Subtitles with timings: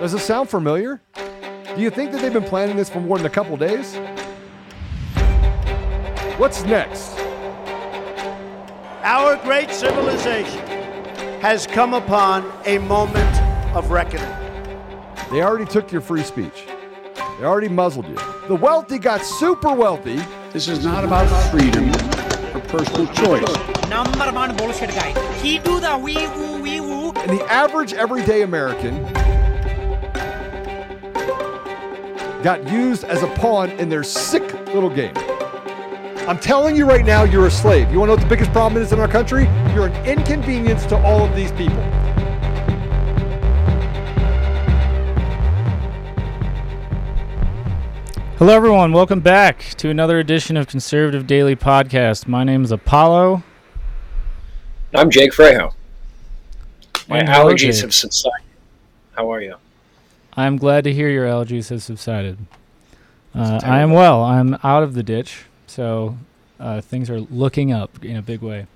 [0.00, 0.98] Does it sound familiar?
[1.14, 3.96] Do you think that they've been planning this for more than a couple days?
[6.38, 7.18] What's next?
[9.02, 10.66] Our great civilization
[11.42, 13.36] has come upon a moment
[13.76, 14.24] of reckoning.
[15.30, 16.64] They already took your free speech.
[17.38, 18.16] They already muzzled you.
[18.48, 20.18] The wealthy got super wealthy.
[20.54, 21.90] This is not about freedom
[22.56, 23.88] or personal choice.
[23.90, 25.12] Number one bullshit guy.
[25.40, 27.12] He do the wee woo wee woo.
[27.12, 29.04] And the average everyday American
[32.42, 35.12] got used as a pawn in their sick little game.
[36.26, 37.90] I'm telling you right now, you're a slave.
[37.92, 39.44] You want to know what the biggest problem is in our country?
[39.74, 41.82] You're an inconvenience to all of these people.
[48.38, 48.92] Hello, everyone.
[48.92, 52.26] Welcome back to another edition of Conservative Daily Podcast.
[52.26, 53.42] My name is Apollo.
[54.94, 55.74] I'm Jake Frejo.
[57.06, 58.46] My And allergies have subsided.
[59.12, 59.56] How are you?
[60.40, 62.38] I'm glad to hear your allergies have subsided.
[63.34, 64.22] Uh, I am well.
[64.22, 66.16] I'm out of the ditch, so
[66.58, 68.66] uh, things are looking up in a big way.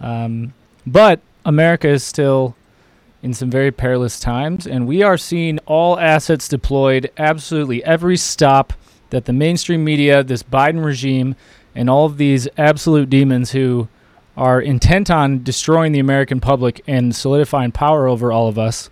[0.00, 0.54] Um,
[0.86, 2.56] but America is still
[3.22, 8.72] in some very perilous times, and we are seeing all assets deployed, absolutely every stop
[9.10, 11.36] that the mainstream media, this Biden regime,
[11.74, 13.88] and all of these absolute demons who
[14.36, 18.90] are intent on destroying the American public and solidifying power over all of us,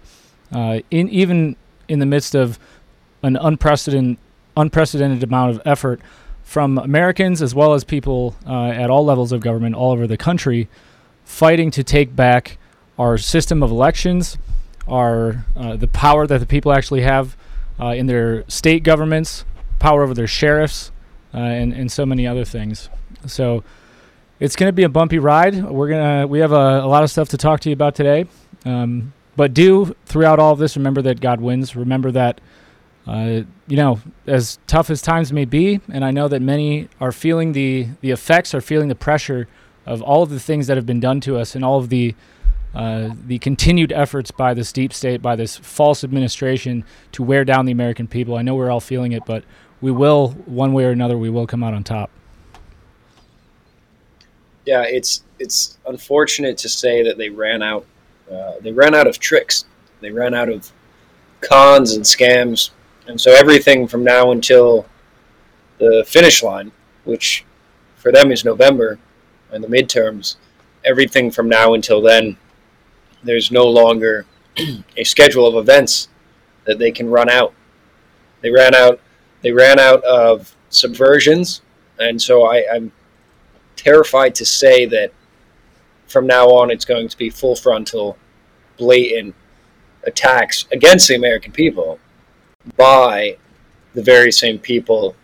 [0.52, 1.56] uh, in even
[1.90, 2.58] in the midst of
[3.22, 4.18] an unprecedented
[4.56, 6.00] unprecedented amount of effort
[6.42, 10.16] from Americans as well as people uh, at all levels of government all over the
[10.16, 10.68] country
[11.24, 12.58] fighting to take back
[12.98, 14.36] our system of elections,
[14.88, 17.36] our uh, the power that the people actually have
[17.78, 19.44] uh, in their state governments,
[19.78, 20.90] power over their sheriffs,
[21.32, 22.88] uh, and and so many other things.
[23.26, 23.62] So
[24.40, 25.64] it's going to be a bumpy ride.
[25.64, 28.26] We're gonna we have a, a lot of stuff to talk to you about today.
[28.64, 31.74] Um, but do throughout all of this remember that God wins.
[31.74, 32.42] Remember that
[33.06, 37.10] uh, you know as tough as times may be, and I know that many are
[37.10, 39.48] feeling the the effects, are feeling the pressure
[39.86, 42.14] of all of the things that have been done to us, and all of the
[42.74, 47.64] uh, the continued efforts by this deep state, by this false administration to wear down
[47.64, 48.36] the American people.
[48.36, 49.42] I know we're all feeling it, but
[49.80, 52.10] we will, one way or another, we will come out on top.
[54.66, 57.86] Yeah, it's it's unfortunate to say that they ran out.
[58.30, 59.64] Uh, they ran out of tricks.
[60.00, 60.70] They ran out of
[61.40, 62.70] cons and scams,
[63.06, 64.86] and so everything from now until
[65.78, 66.72] the finish line,
[67.04, 67.44] which
[67.96, 68.98] for them is November,
[69.52, 70.36] and the midterms,
[70.84, 72.36] everything from now until then,
[73.22, 74.26] there's no longer
[74.96, 76.08] a schedule of events
[76.64, 77.52] that they can run out.
[78.40, 79.00] They ran out.
[79.42, 81.62] They ran out of subversions,
[81.98, 82.92] and so I, I'm
[83.76, 85.12] terrified to say that
[86.10, 88.18] from now on it's going to be full frontal,
[88.76, 89.34] blatant
[90.02, 91.98] attacks against the American people
[92.76, 93.36] by
[93.94, 95.14] the very same people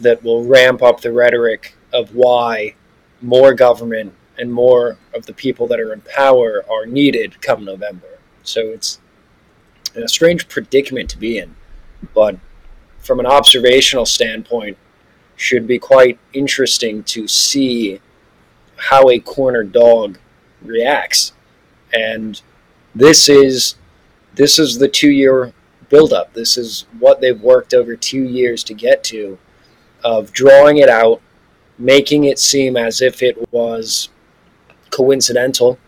[0.00, 2.74] that will ramp up the rhetoric of why
[3.20, 8.18] more government and more of the people that are in power are needed come November.
[8.42, 8.98] So it's
[9.94, 11.54] a strange predicament to be in,
[12.14, 12.36] but
[12.98, 14.76] from an observational standpoint,
[15.36, 18.00] should be quite interesting to see
[18.76, 20.18] how a corner dog
[20.64, 21.32] reacts.
[21.92, 22.40] And
[22.94, 23.76] this is
[24.34, 25.52] this is the two year
[25.88, 26.32] buildup.
[26.32, 29.38] This is what they've worked over two years to get to
[30.04, 31.20] of drawing it out,
[31.78, 34.08] making it seem as if it was
[34.90, 35.78] coincidental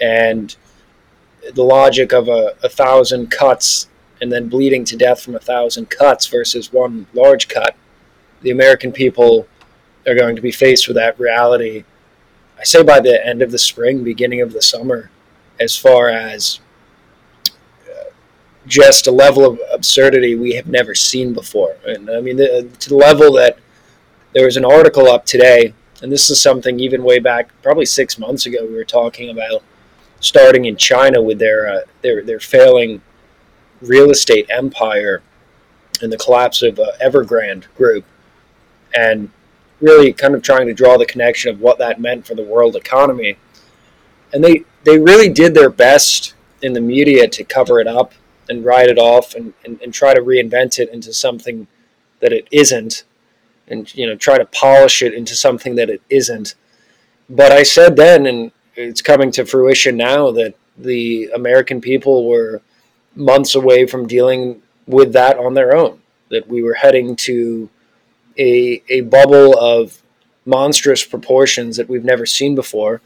[0.00, 0.56] and
[1.54, 3.88] the logic of a, a thousand cuts
[4.20, 7.76] and then bleeding to death from a thousand cuts versus one large cut
[8.42, 9.46] the American people
[10.06, 11.84] are going to be faced with that reality.
[12.58, 15.10] I say by the end of the spring, beginning of the summer,
[15.60, 16.60] as far as
[17.88, 18.10] uh,
[18.66, 21.76] just a level of absurdity we have never seen before.
[21.86, 23.58] And I mean, the, to the level that
[24.32, 28.18] there was an article up today, and this is something even way back, probably six
[28.18, 29.62] months ago, we were talking about
[30.20, 33.00] starting in China with their uh, their their failing
[33.80, 35.22] real estate empire
[36.02, 38.04] and the collapse of uh, Evergrande Group
[38.94, 39.30] and
[39.80, 42.76] really kind of trying to draw the connection of what that meant for the world
[42.76, 43.36] economy.
[44.32, 48.12] And they, they really did their best in the media to cover it up
[48.48, 51.66] and write it off and, and, and try to reinvent it into something
[52.20, 53.04] that it isn't
[53.68, 56.54] and you know try to polish it into something that it isn't.
[57.28, 62.62] But I said then and it's coming to fruition now that the American people were
[63.14, 66.00] months away from dealing with that on their own.
[66.30, 67.68] That we were heading to
[68.38, 70.02] a, a bubble of
[70.44, 73.00] monstrous proportions that we've never seen before.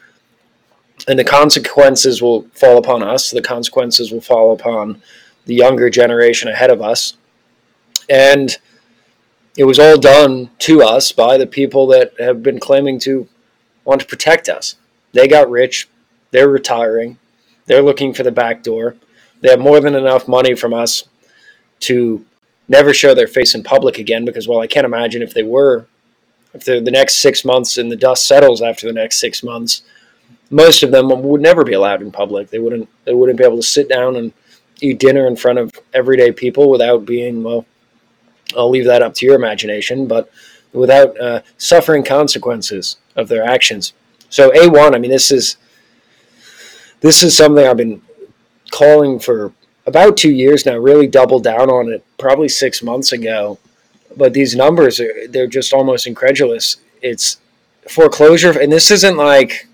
[1.08, 3.30] And the consequences will fall upon us.
[3.30, 5.02] The consequences will fall upon
[5.46, 7.16] the younger generation ahead of us.
[8.08, 8.56] And
[9.56, 13.28] it was all done to us by the people that have been claiming to
[13.84, 14.76] want to protect us.
[15.12, 15.88] They got rich,
[16.30, 17.18] they're retiring,
[17.66, 18.96] they're looking for the back door.
[19.40, 21.04] They have more than enough money from us
[21.80, 22.24] to
[22.70, 25.86] never show their face in public again because, well, I can't imagine if they were,
[26.54, 29.82] if the next six months and the dust settles after the next six months,
[30.50, 32.48] most of them would never be allowed in public.
[32.48, 34.32] They wouldn't, they wouldn't be able to sit down and
[34.80, 37.66] eat dinner in front of everyday people without being, well,
[38.56, 40.30] I'll leave that up to your imagination, but
[40.72, 43.92] without uh, suffering consequences of their actions.
[44.28, 45.56] So A1, I mean, this is
[47.00, 48.02] this is something I've been
[48.70, 49.52] calling for
[49.90, 50.76] about two years now.
[50.76, 53.58] Really doubled down on it probably six months ago,
[54.16, 56.76] but these numbers are they're just almost incredulous.
[57.02, 57.38] It's
[57.88, 59.68] foreclosure, and this isn't like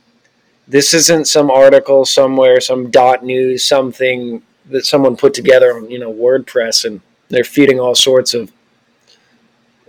[0.66, 5.98] this isn't some article somewhere, some dot news, something that someone put together on you
[5.98, 8.52] know WordPress, and they're feeding all sorts of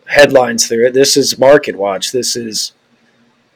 [0.07, 0.94] headlines through it.
[0.94, 2.12] This is Market Watch.
[2.12, 2.74] This is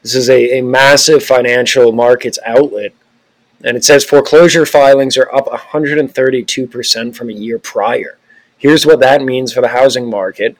[0.02, 2.92] this is a, a massive financial markets outlet.
[3.64, 8.18] And it says foreclosure filings are up 132% from a year prior.
[8.58, 10.56] Here's what that means for the housing market.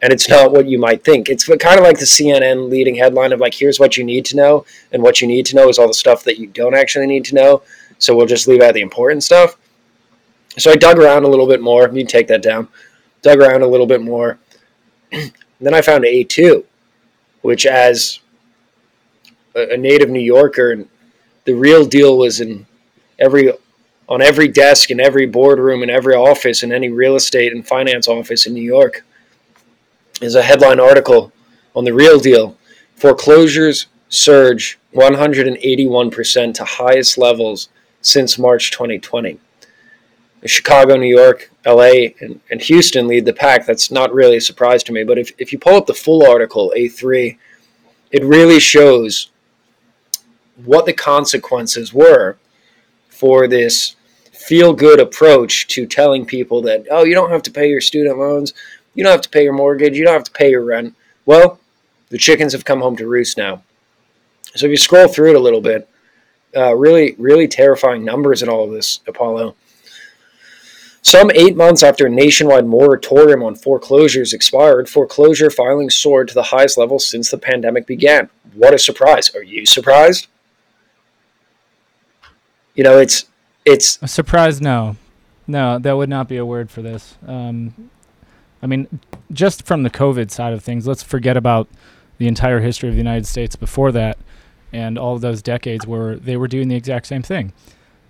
[0.00, 1.28] And it's not what you might think.
[1.28, 4.36] It's kind of like the CNN leading headline of like, here's what you need to
[4.36, 4.64] know.
[4.92, 7.24] And what you need to know is all the stuff that you don't actually need
[7.26, 7.62] to know.
[7.98, 9.56] So we'll just leave out the important stuff.
[10.56, 11.88] So I dug around a little bit more.
[11.88, 12.68] You take that down.
[13.22, 14.38] Dug around a little bit more.
[15.10, 16.64] then I found A2,
[17.42, 18.20] which as
[19.54, 20.88] a, native New Yorker, and
[21.48, 22.66] the real deal was in
[23.18, 23.50] every
[24.06, 28.06] on every desk in every boardroom in every office in any real estate and finance
[28.06, 29.02] office in New York
[30.20, 31.32] is a headline article
[31.74, 32.54] on the real deal.
[32.96, 37.70] Foreclosures surge 181% to highest levels
[38.02, 39.40] since March 2020.
[40.44, 43.64] Chicago, New York, LA, and, and Houston lead the pack.
[43.64, 45.02] That's not really a surprise to me.
[45.02, 47.38] But if, if you pull up the full article, A3,
[48.10, 49.30] it really shows
[50.64, 52.36] what the consequences were
[53.08, 53.96] for this
[54.32, 58.18] feel good approach to telling people that, oh, you don't have to pay your student
[58.18, 58.54] loans,
[58.94, 60.94] you don't have to pay your mortgage, you don't have to pay your rent.
[61.26, 61.60] Well,
[62.08, 63.62] the chickens have come home to roost now.
[64.54, 65.88] So if you scroll through it a little bit,
[66.56, 69.54] uh, really, really terrifying numbers in all of this, Apollo.
[71.02, 76.42] Some eight months after a nationwide moratorium on foreclosures expired, foreclosure filings soared to the
[76.42, 78.30] highest level since the pandemic began.
[78.54, 79.34] What a surprise.
[79.34, 80.26] Are you surprised?
[82.78, 83.24] You know, it's
[83.64, 84.60] it's a surprise.
[84.60, 84.94] No,
[85.48, 87.18] no, that would not be a word for this.
[87.26, 87.90] Um,
[88.62, 89.00] I mean,
[89.32, 91.66] just from the COVID side of things, let's forget about
[92.18, 94.16] the entire history of the United States before that,
[94.72, 97.52] and all those decades where they were doing the exact same thing.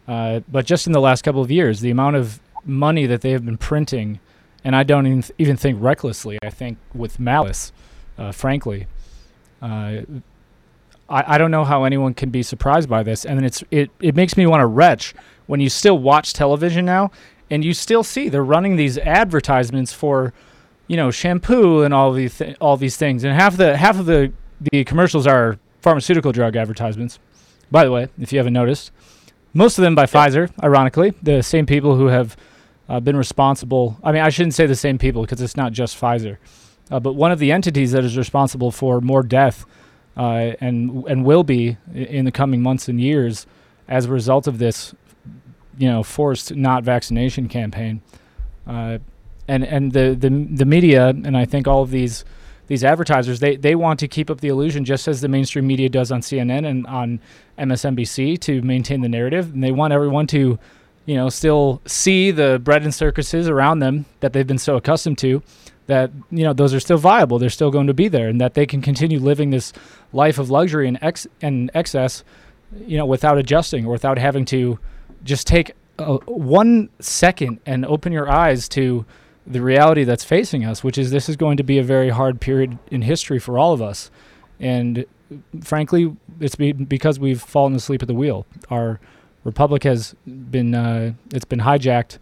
[0.07, 3.31] Uh, but just in the last couple of years, the amount of money that they
[3.31, 4.21] have been printing,
[4.65, 6.39] and I don't even, th- even think recklessly.
[6.43, 7.73] I think with malice,
[8.19, 8.87] uh, frankly.
[9.63, 10.03] Uh,
[11.09, 14.15] I, I don't know how anyone can be surprised by this, and it's it it
[14.15, 15.15] makes me want to retch
[15.47, 17.11] when you still watch television now,
[17.51, 20.33] and you still see they're running these advertisements for,
[20.87, 24.07] you know, shampoo and all these th- all these things, and half the half of
[24.07, 24.33] the
[24.73, 27.19] the commercials are pharmaceutical drug advertisements.
[27.71, 28.91] By the way, if you haven't noticed,
[29.55, 32.37] most of them by Pfizer, ironically, the same people who have
[32.89, 33.99] uh, been responsible.
[34.03, 36.39] I mean, I shouldn't say the same people because it's not just Pfizer,
[36.91, 39.65] uh, but one of the entities that is responsible for more death
[40.19, 43.47] uh, and and will be in the coming months and years
[43.89, 44.95] as a result of this,
[45.79, 48.03] you know, forced not vaccination campaign.
[48.67, 48.99] Uh,
[49.47, 52.25] and and the, the the media and I think all of these
[52.67, 55.89] these advertisers they they want to keep up the illusion just as the mainstream media
[55.89, 57.21] does on CNN and on
[57.59, 60.59] MSNBC to maintain the narrative, and they want everyone to
[61.09, 65.17] you know, still see the bread and circuses around them that they've been so accustomed
[65.17, 65.43] to,
[65.89, 67.39] that you know those are still viable.
[67.39, 69.73] They're still going to be there, and that they can continue living this
[70.13, 72.23] life of luxury and ex and excess,
[72.87, 74.79] you know, without adjusting or without having to
[75.25, 79.05] just take a, one second and open your eyes to
[79.47, 82.39] the reality that's facing us, which is this is going to be a very hard
[82.41, 84.11] period in history for all of us,
[84.61, 85.07] and
[85.63, 88.47] frankly, it's be because we've fallen asleep at the wheel.
[88.71, 89.01] Our
[89.45, 92.19] Republic has been uh, it's been hijacked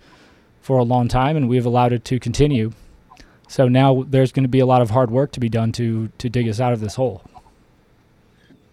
[0.61, 2.73] for a long time, and we've allowed it to continue.
[3.49, 6.09] So now there's going to be a lot of hard work to be done to
[6.19, 7.23] to dig us out of this hole.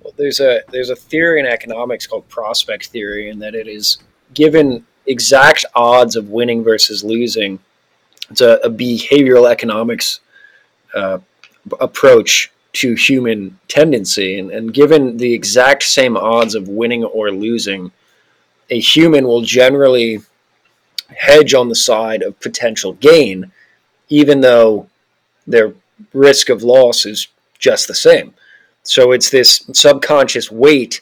[0.01, 3.99] Well, there's a there's a theory in economics called prospect theory, and that it is
[4.33, 7.59] given exact odds of winning versus losing.
[8.29, 10.21] It's a, a behavioral economics
[10.95, 11.19] uh,
[11.79, 17.91] approach to human tendency, and, and given the exact same odds of winning or losing
[18.69, 20.19] a human will generally
[21.09, 23.51] hedge on the side of potential gain,
[24.09, 24.87] even though
[25.47, 25.73] their
[26.13, 27.27] risk of loss is
[27.59, 28.33] just the same.
[28.83, 31.01] So it's this subconscious weight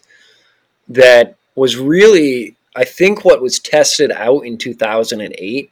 [0.88, 5.72] that was really, I think, what was tested out in 2008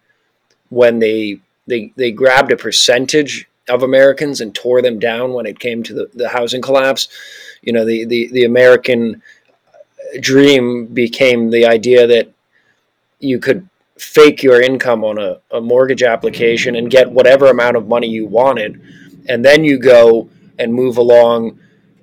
[0.70, 5.60] when they they they grabbed a percentage of Americans and tore them down when it
[5.60, 7.08] came to the, the housing collapse.
[7.62, 9.22] You know, the, the, the American
[10.20, 12.32] dream became the idea that
[13.20, 13.70] you could
[14.00, 18.26] fake your income on a, a mortgage application and get whatever amount of money you
[18.26, 18.82] wanted.
[19.28, 21.60] And then you go and move along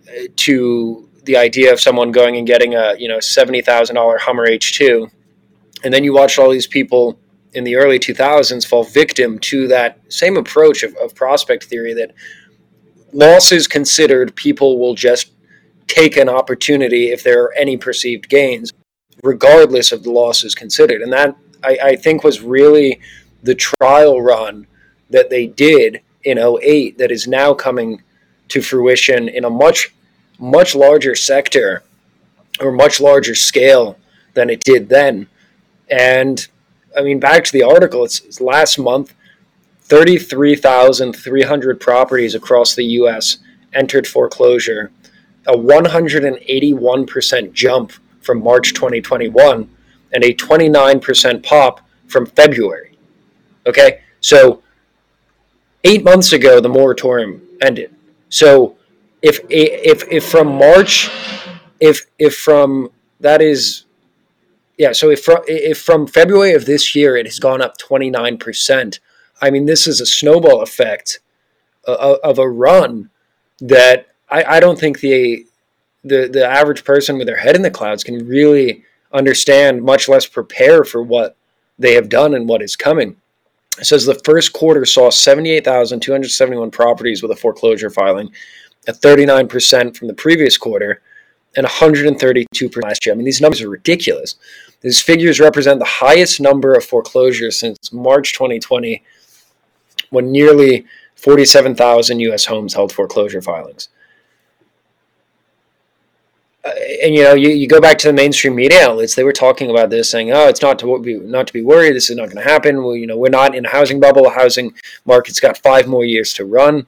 [0.09, 4.19] uh, to the idea of someone going and getting a you know seventy thousand dollar
[4.19, 5.11] Hummer H two,
[5.83, 7.19] and then you watch all these people
[7.55, 11.95] in the early two thousands fall victim to that same approach of, of prospect theory
[11.95, 12.13] that
[13.13, 15.33] losses considered, people will just
[15.87, 18.73] take an opportunity if there are any perceived gains,
[19.23, 21.35] regardless of the losses considered, and that
[21.67, 23.01] I, I think was really
[23.43, 24.67] the trial run
[25.11, 28.03] that they did in 08 that is now coming
[28.49, 29.93] to fruition in a much
[30.39, 31.83] much larger sector
[32.61, 33.99] or much larger scale
[34.35, 35.27] than it did then.
[35.91, 36.47] And
[36.97, 39.15] I mean, back to the article, it's, it's last month,
[39.83, 43.39] 33,300 properties across the U.S.
[43.73, 44.91] entered foreclosure,
[45.47, 49.71] a 181% jump from March 2021,
[50.13, 52.97] and a 29% pop from February.
[53.67, 54.63] Okay, so
[55.85, 57.95] eight months ago, the moratorium ended.
[58.29, 58.77] So
[59.23, 61.11] if if if from March,
[61.81, 63.85] if if from that is,
[64.79, 64.93] yeah.
[64.93, 68.39] So if from if from February of this year it has gone up twenty nine
[68.39, 69.01] percent.
[69.43, 71.21] I mean, this is a snowball effect
[71.85, 73.11] of, of a run
[73.61, 75.47] that I, I don't think the
[76.05, 78.85] the the average person with their head in the clouds can really
[79.17, 81.37] understand, much less prepare for what
[81.79, 83.17] they have done and what is coming.
[83.79, 88.31] It says the first quarter saw 78,271 properties with a foreclosure filing,
[88.89, 91.03] at 39% from the previous quarter
[91.57, 93.15] and 132% last year.
[93.15, 94.37] I mean, these numbers are ridiculous.
[94.83, 99.03] These figures represent the highest number of foreclosures since March 2020,
[100.11, 102.45] when nearly 47,000 U.S.
[102.45, 103.89] homes held foreclosure filings.
[106.67, 106.71] Uh,
[107.05, 109.71] and you know, you, you go back to the mainstream media outlets; they were talking
[109.71, 111.95] about this, saying, "Oh, it's not to be not to be worried.
[111.95, 112.83] This is not going to happen.
[112.83, 114.25] Well, you know, we're not in a housing bubble.
[114.25, 116.87] The housing market's got five more years to run."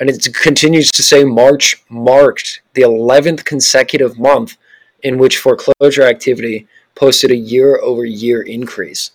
[0.00, 4.56] and it continues to say March marked the 11th consecutive month
[5.02, 9.12] in which foreclosure activity posted a year over year increase.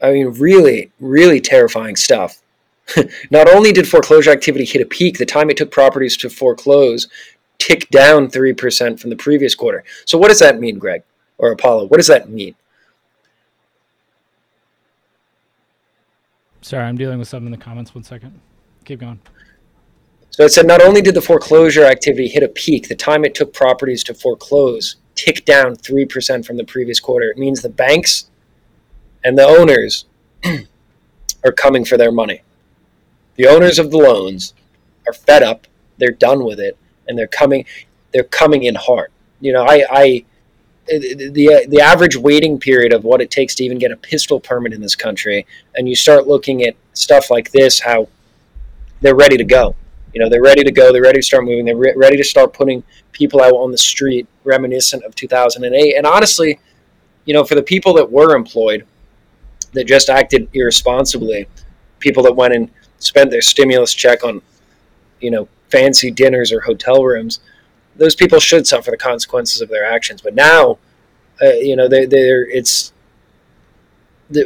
[0.00, 2.42] I mean, really, really terrifying stuff.
[3.30, 7.08] Not only did foreclosure activity hit a peak, the time it took properties to foreclose
[7.62, 9.84] ticked down 3% from the previous quarter.
[10.04, 11.04] So, what does that mean, Greg
[11.38, 11.86] or Apollo?
[11.86, 12.56] What does that mean?
[16.60, 17.94] Sorry, I'm dealing with something in the comments.
[17.94, 18.40] One second.
[18.84, 19.20] Keep going.
[20.30, 23.34] So it said not only did the foreclosure activity hit a peak, the time it
[23.34, 27.30] took properties to foreclose ticked down 3% from the previous quarter.
[27.30, 28.30] It means the banks
[29.22, 30.06] and the owners
[31.44, 32.40] are coming for their money.
[33.36, 34.54] The owners of the loans
[35.06, 35.66] are fed up,
[35.98, 36.78] they're done with it,
[37.08, 37.64] and they're coming
[38.12, 39.10] they're coming in hard.
[39.40, 40.24] You know, I, I
[40.86, 44.72] the the average waiting period of what it takes to even get a pistol permit
[44.72, 48.08] in this country, and you start looking at stuff like this, how
[49.00, 49.74] they're ready to go.
[50.12, 50.92] You know, they're ready to go.
[50.92, 51.64] They're ready to start moving.
[51.64, 52.82] They're re- ready to start putting
[53.12, 55.96] people out on the street, reminiscent of 2008.
[55.96, 56.58] And honestly,
[57.24, 58.86] you know, for the people that were employed,
[59.72, 61.48] that just acted irresponsibly,
[61.98, 64.42] people that went and spent their stimulus check on,
[65.22, 67.40] you know, fancy dinners or hotel rooms,
[67.96, 70.20] those people should suffer the consequences of their actions.
[70.20, 70.78] But now,
[71.40, 72.92] uh, you know, they, they're it's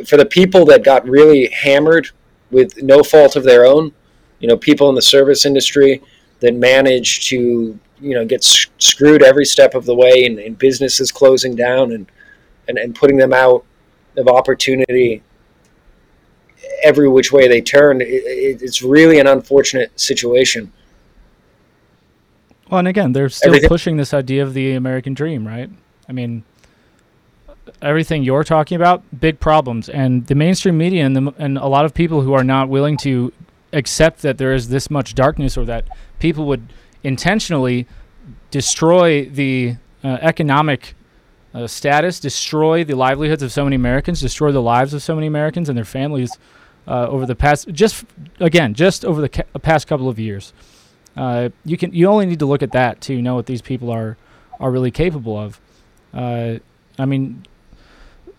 [0.07, 2.11] for the people that got really hammered
[2.51, 3.93] with no fault of their own
[4.41, 6.03] you know people in the service industry
[6.41, 11.11] that managed to you know get screwed every step of the way and, and businesses
[11.11, 12.11] closing down and,
[12.69, 13.65] and and putting them out
[14.17, 15.23] of opportunity
[16.83, 20.73] every which way they turn it, it, it's really an unfortunate situation
[22.71, 23.69] well and again they're still Everything.
[23.69, 25.71] pushing this idea of the american dream right
[26.09, 26.45] i mean
[27.83, 31.85] everything you're talking about big problems and the mainstream media and, the, and a lot
[31.85, 33.33] of people who are not willing to
[33.73, 35.85] accept that there is this much darkness or that
[36.19, 37.87] people would intentionally
[38.51, 40.95] destroy the uh, economic
[41.55, 45.27] uh, status, destroy the livelihoods of so many Americans, destroy the lives of so many
[45.27, 46.39] Americans and their families
[46.87, 48.05] uh, over the past just
[48.41, 50.53] again just over the ca- past couple of years.
[51.17, 53.91] Uh, you can you only need to look at that to know what these people
[53.91, 54.17] are
[54.61, 55.61] are really capable of.
[56.15, 56.59] Uh,
[56.99, 57.45] I mean,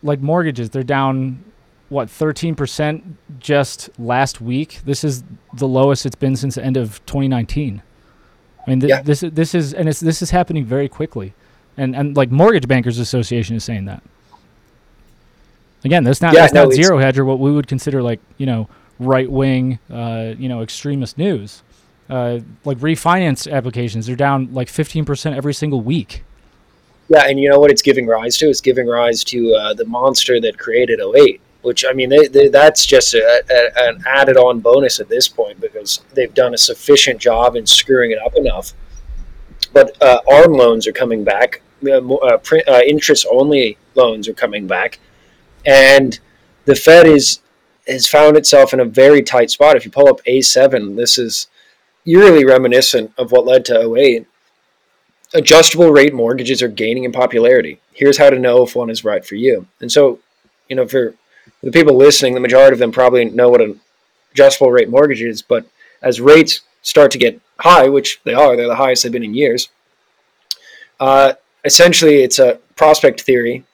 [0.03, 1.43] like mortgages, they're down
[1.89, 3.01] what 13%
[3.39, 4.79] just last week.
[4.83, 5.23] This is
[5.53, 7.81] the lowest it's been since the end of 2019.
[8.65, 9.01] I mean, th- Yeah.
[9.01, 11.33] this this is and it's this is happening very quickly,
[11.77, 14.03] and and like Mortgage Bankers Association is saying that.
[15.87, 18.19] Again, that's not Yeah, that's no, not zero hedge or what we would consider like
[18.37, 18.67] you know
[18.99, 21.63] right wing, uh, you know extremist news.
[22.09, 26.23] Uh, like refinance applications, they're down like 15% every single week.
[27.09, 28.49] Yeah, and you know what it's giving rise to?
[28.49, 32.47] It's giving rise to uh, the monster that created 08, which, I mean, they, they,
[32.49, 36.57] that's just a, a, an added on bonus at this point because they've done a
[36.57, 38.73] sufficient job in screwing it up enough.
[39.73, 44.33] But uh, ARM loans are coming back, uh, uh, print, uh, interest only loans are
[44.33, 44.99] coming back.
[45.67, 46.17] And
[46.65, 47.41] the Fed is
[47.87, 49.77] has found itself in a very tight spot.
[49.77, 51.47] If you pull up A7, this is
[52.05, 54.27] eerily reminiscent of what led to 08
[55.33, 57.79] adjustable rate mortgages are gaining in popularity.
[57.93, 59.67] Here's how to know if one is right for you.
[59.81, 60.19] And so,
[60.69, 61.15] you know, for
[61.61, 63.79] the people listening, the majority of them probably know what an
[64.31, 65.65] adjustable rate mortgage is, but
[66.01, 69.33] as rates start to get high, which they are, they're the highest they've been in
[69.33, 69.69] years,
[70.99, 71.33] uh,
[71.65, 73.65] essentially it's a prospect theory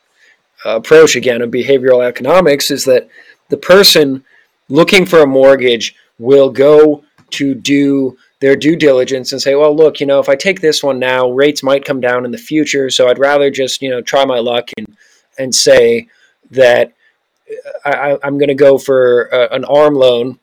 [0.65, 3.08] approach again of behavioral economics is that
[3.50, 4.24] the person
[4.70, 10.00] looking for a mortgage will go to do their due diligence and say, well, look,
[10.00, 12.89] you know, if I take this one now, rates might come down in the future,
[12.89, 14.98] so I'd rather just, you know, try my luck and
[15.39, 16.08] and say
[16.51, 16.93] that
[17.86, 20.39] I, I'm going to go for uh, an arm loan,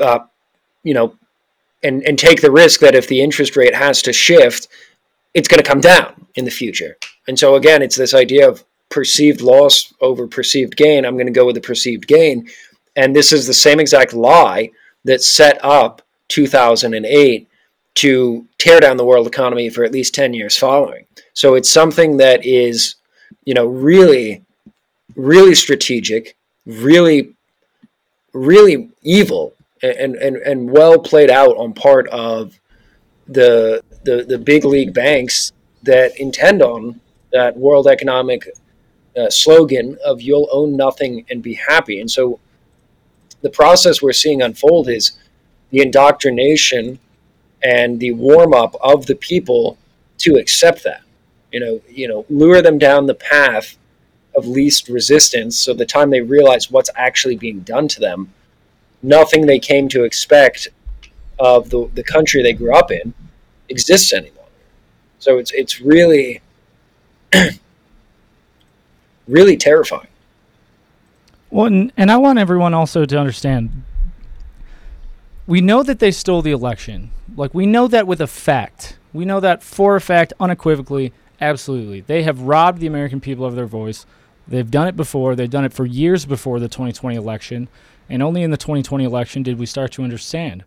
[0.00, 0.20] uh,
[0.82, 1.14] you know,
[1.82, 4.68] and and take the risk that if the interest rate has to shift,
[5.34, 6.96] it's going to come down in the future.
[7.26, 11.04] And so again, it's this idea of perceived loss over perceived gain.
[11.04, 12.48] I'm going to go with the perceived gain,
[12.96, 14.70] and this is the same exact lie
[15.04, 17.48] that set up 2008
[17.94, 21.04] to tear down the world economy for at least 10 years following.
[21.32, 22.94] So it's something that is,
[23.44, 24.44] you know, really,
[25.16, 27.34] really strategic, really,
[28.32, 32.58] really evil, and and, and well played out on part of
[33.26, 37.00] the, the the big league banks that intend on
[37.32, 38.48] that world economic
[39.18, 42.38] uh, slogan of "You'll own nothing and be happy." And so,
[43.42, 45.18] the process we're seeing unfold is
[45.70, 46.98] the indoctrination
[47.62, 49.76] and the warm up of the people
[50.18, 51.02] to accept that.
[51.52, 53.76] You know, you know, lure them down the path
[54.34, 55.58] of least resistance.
[55.58, 58.32] So the time they realize what's actually being done to them,
[59.02, 60.68] nothing they came to expect
[61.38, 63.14] of the, the country they grew up in
[63.68, 64.46] exists anymore.
[65.18, 66.40] So it's it's really
[69.28, 70.08] really terrifying.
[71.50, 73.84] Well, and, and I want everyone also to understand
[75.48, 77.10] we know that they stole the election.
[77.34, 78.98] Like, we know that with a fact.
[79.14, 82.02] We know that for a fact, unequivocally, absolutely.
[82.02, 84.04] They have robbed the American people of their voice.
[84.46, 85.34] They've done it before.
[85.34, 87.68] They've done it for years before the 2020 election.
[88.10, 90.64] And only in the 2020 election did we start to understand.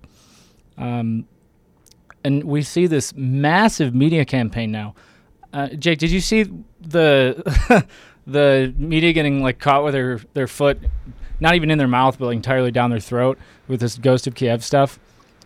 [0.80, 1.28] Um,
[2.24, 4.95] and we see this massive media campaign now.
[5.54, 7.86] Uh, Jake, did you see the
[8.27, 10.79] the media getting like caught with their, their foot,
[11.39, 14.36] not even in their mouth, but like entirely down their throat with this Ghost of
[14.36, 14.99] Kiev stuff?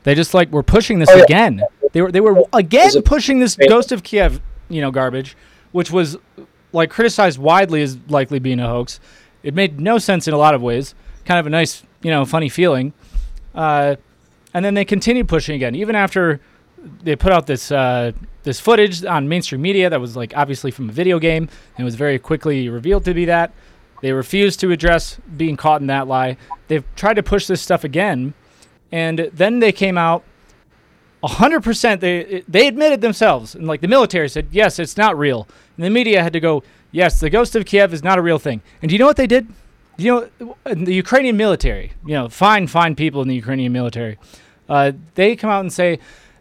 [0.03, 1.23] They just like were pushing this Oh, yeah.
[1.23, 1.61] again.
[1.93, 3.55] They were they were again pushing this.
[3.55, 5.35] Ghost of Kiev, you know, garbage,
[5.71, 6.17] which was
[6.73, 8.99] like criticized widely as likely being a hoax.
[9.43, 10.93] It made no sense in a lot of ways.
[11.23, 12.93] Kind of a nice, you know, funny feeling.
[13.53, 13.95] Uh,
[14.53, 16.39] and then they continued pushing again, even after
[17.03, 18.11] they put out this uh,
[18.43, 21.83] this footage on mainstream media that was like obviously from a video game and it
[21.83, 23.51] was very quickly revealed to be that.
[24.01, 26.37] They refused to address being caught in that lie.
[26.67, 28.33] They've tried to push this stuff again,
[28.91, 30.23] and then they came out.
[31.23, 35.83] 100% they they admitted themselves and like the military said yes it's not real and
[35.83, 38.61] the media had to go yes the ghost of kiev is not a real thing
[38.83, 39.47] and do you know what they did
[39.97, 44.19] you know the ukrainian military you know fine fine people in the ukrainian military
[44.69, 45.97] uh, they come out and say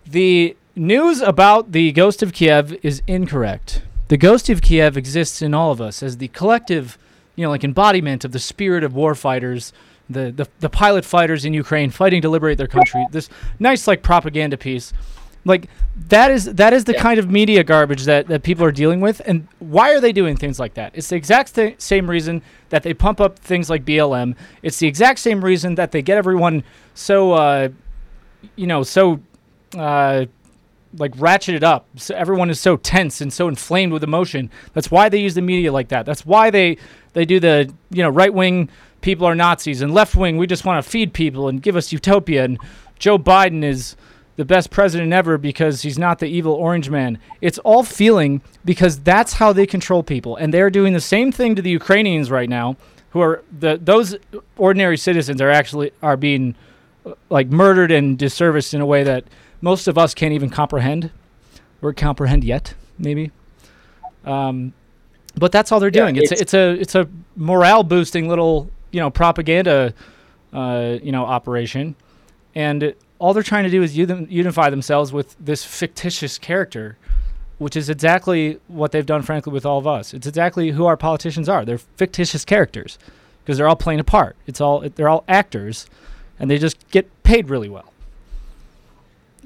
[0.06, 3.82] the news about the ghost of Kiev is incorrect.
[4.08, 6.98] The ghost of Kiev exists in all of us as the collective,
[7.36, 9.72] you know, like embodiment of the spirit of war fighters,
[10.10, 13.06] the, the, the pilot fighters in Ukraine fighting to liberate their country.
[13.10, 14.92] This nice like propaganda piece.
[15.46, 15.68] Like
[16.08, 17.02] that is that is the Yeah.
[17.02, 19.20] kind of media garbage that, that people are dealing with.
[19.26, 20.92] And why are they doing things like that?
[20.94, 22.40] It's the exact th- same reason
[22.70, 24.36] that they pump up things like BLM.
[24.62, 26.64] It's the exact same reason that they get everyone
[26.94, 27.68] so uh,
[28.56, 29.20] you know, so
[29.76, 30.26] uh,
[30.96, 31.86] like ratcheted up.
[31.96, 34.50] So everyone is so tense and so inflamed with emotion.
[34.72, 36.06] That's why they use the media like that.
[36.06, 36.78] That's why they
[37.12, 38.68] they do the you know right wing
[39.00, 41.92] people are Nazis and left wing we just want to feed people and give us
[41.92, 42.58] utopia and
[42.98, 43.96] Joe Biden is
[44.36, 47.18] the best president ever because he's not the evil orange man.
[47.40, 50.36] It's all feeling because that's how they control people.
[50.36, 52.76] And they're doing the same thing to the Ukrainians right now,
[53.10, 54.16] who are the those
[54.56, 56.56] ordinary citizens are actually are being
[57.06, 59.24] uh, like murdered and disserviced in a way that
[59.60, 61.10] most of us can't even comprehend
[61.82, 63.30] or comprehend yet, maybe.
[64.24, 64.72] Um,
[65.36, 66.16] but that's all they're Yeah, doing.
[66.16, 69.92] it's it's- it's a it's a morale boosting little you know propaganda
[70.52, 71.96] uh, you know operation,
[72.54, 76.96] and all they're trying to do is uni- unify themselves with this fictitious character,
[77.58, 80.14] which is exactly what they've done, frankly, with all of us.
[80.14, 81.64] It's exactly who our politicians are.
[81.64, 82.98] They're fictitious characters
[83.44, 84.36] because they're all playing a part.
[84.46, 85.86] It's all they're all actors,
[86.38, 87.92] and they just get paid really well.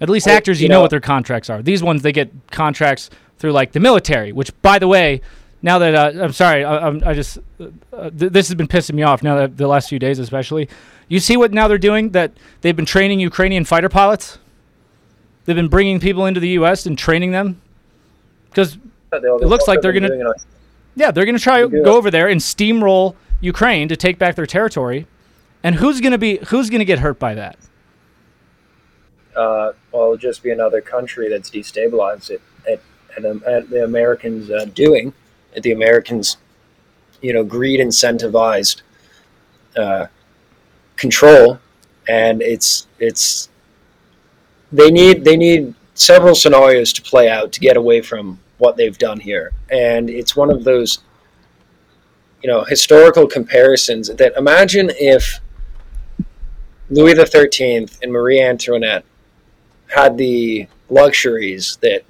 [0.01, 1.63] At least Well, actors, you, you know, know- what their contracts are.
[1.63, 4.33] These ones, they get contracts through like the military.
[4.33, 5.21] Which, by the way,
[5.63, 8.69] now that uh, I'm sorry, I, I'm, I just uh, uh, th- this has been
[8.69, 10.69] pissing me off now that the last few days, especially.
[11.09, 12.11] You see what now they're doing?
[12.11, 14.39] That they've been training Ukrainian fighter pilots.
[15.47, 16.85] They've been bringing people into the U.S.
[16.85, 17.61] and training them
[18.51, 18.77] because
[19.13, 20.35] It looks like they're gonna-
[20.95, 24.35] yeah, they're going to try to go over there and steamroll Ukraine to take back
[24.35, 25.07] their territory.
[25.63, 27.57] And who's going to be who's going to get hurt by that?
[29.39, 32.81] Uh, well, it'll just be another country that's destabilized it at,
[33.17, 35.13] at, at the Americans uh, doing,
[35.57, 36.39] at the Americans,
[37.23, 38.83] you know, greed incentivized
[39.77, 40.07] uh,
[40.97, 41.61] control,
[42.09, 43.49] and it's it's
[44.73, 48.99] they need they need several scenarios to play out to get away from what they've
[48.99, 50.99] done here, and it's one of those
[52.43, 55.39] you know historical comparisons that imagine if
[56.91, 59.05] Louis Thirteenth and Marie Antoinette
[59.89, 62.03] had the luxuries that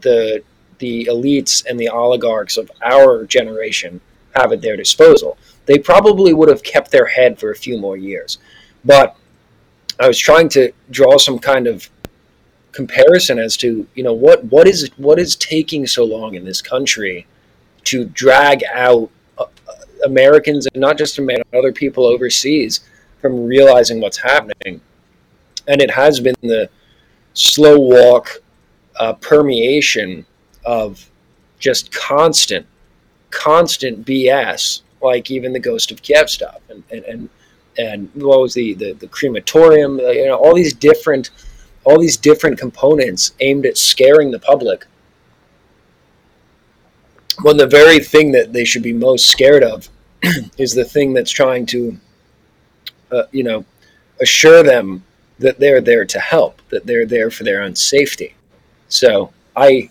[0.00, 0.42] the
[0.78, 4.00] the elites and the oligarchs of our generation
[4.34, 5.38] have at their disposal.
[5.66, 8.38] They probably would have kept their head for a few more years.
[8.84, 9.16] But
[10.00, 11.88] I was trying to draw some kind of
[12.72, 16.60] comparison as to, you know, what what is what is taking so long in this
[16.60, 17.26] country
[17.84, 19.46] to drag out uh,
[20.04, 22.80] Americans and not just Americans, other people overseas
[23.20, 24.80] from realizing what's happening.
[25.68, 26.68] And it has been the
[27.34, 28.42] slow walk
[28.98, 30.24] uh, permeation
[30.64, 31.10] of
[31.58, 32.66] just constant,
[33.30, 37.28] constant BS, like even the Ghost of Kiev stuff, and and and,
[37.76, 41.30] and what was the, the the crematorium, uh, you know, all these different,
[41.84, 44.86] all these different components aimed at scaring the public.
[47.42, 49.88] When the very thing that they should be most scared of
[50.56, 51.98] is the thing that's trying to,
[53.10, 53.64] uh, you know,
[54.20, 55.02] assure them
[55.38, 58.34] that they're there to help, that they're there for their own safety.
[58.88, 59.90] So I,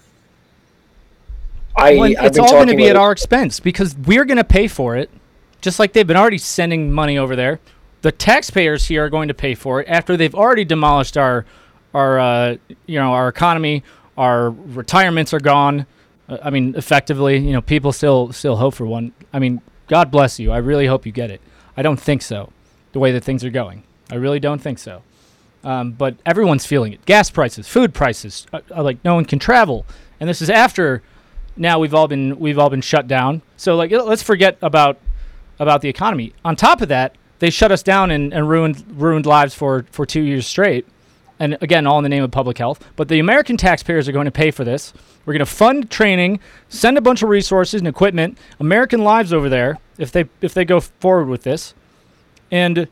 [1.76, 4.68] I, Well, been all going to be at our expense because we're going to pay
[4.68, 5.10] for it,
[5.62, 7.60] just like they've been already sending money over there.
[8.02, 11.46] The taxpayers here are going to pay for it after they've already demolished our,
[11.94, 13.84] our, uh, you know, our economy.
[14.18, 15.86] Our retirements are gone.
[16.30, 19.14] Uh, I mean, effectively, you know, people still still hope for one.
[19.32, 20.52] I mean, God bless you.
[20.52, 21.42] I really hope you get it.
[21.76, 22.52] I don't think so,
[22.92, 23.84] the way that things are going.
[24.12, 25.02] I really don't think so.
[25.64, 27.06] Um, but everyone's feeling it.
[27.06, 29.86] Gas prices, food prices, uh, uh, like no one can travel,
[30.20, 31.02] and this is after
[31.56, 33.42] now we've all been we've all been shut down.
[33.58, 34.98] So like let's forget about
[35.60, 36.34] about the economy.
[36.44, 40.06] On top of that, they shut us down and, and ruined ruined lives for for
[40.06, 40.86] two years straight.
[41.40, 42.86] And again, all in the name of public health.
[42.96, 44.94] But the American taxpayers are going to pay for this.
[45.26, 49.50] We're going to fund training, send a bunch of resources and equipment, American lives over
[49.50, 51.74] there if they if they go forward with this.
[52.52, 52.88] And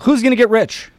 [0.00, 0.90] who's going to get rich?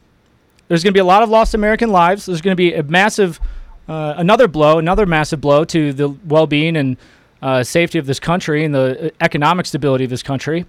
[0.68, 2.26] There's going to be a lot of lost American lives.
[2.26, 3.40] There's going to be a massive,
[3.88, 6.98] uh, another blow, another massive blow to the well-being and
[7.42, 10.66] uh, safety of this country and the uh, economic stability of this country.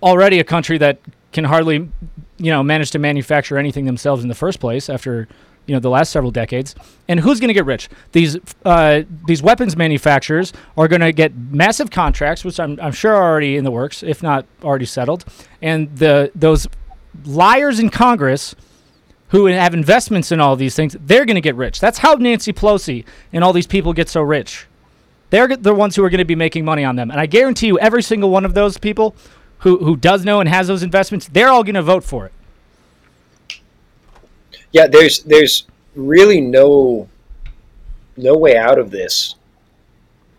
[0.00, 1.00] Already a country that
[1.32, 1.88] can hardly,
[2.38, 5.26] you know, manage to manufacture anything themselves in the first place after,
[5.66, 6.76] you know, the last several decades.
[7.08, 7.88] And who's going to get rich?
[8.12, 13.12] These uh, these weapons manufacturers are going to get massive contracts, which I'm, I'm sure
[13.14, 15.24] are already in the works, if not already settled.
[15.60, 16.68] And the those
[17.24, 18.54] liars in Congress
[19.28, 21.80] who have investments in all these things, they're going to get rich.
[21.80, 24.66] That's how Nancy Pelosi and all these people get so rich.
[25.30, 27.10] They're the ones who are going to be making money on them.
[27.10, 29.14] And I guarantee you, every single one of those people
[29.58, 32.32] who, who does know and has those investments, they're all going to vote for it.
[34.72, 37.08] yeah there's there's really no
[38.16, 39.34] no way out of this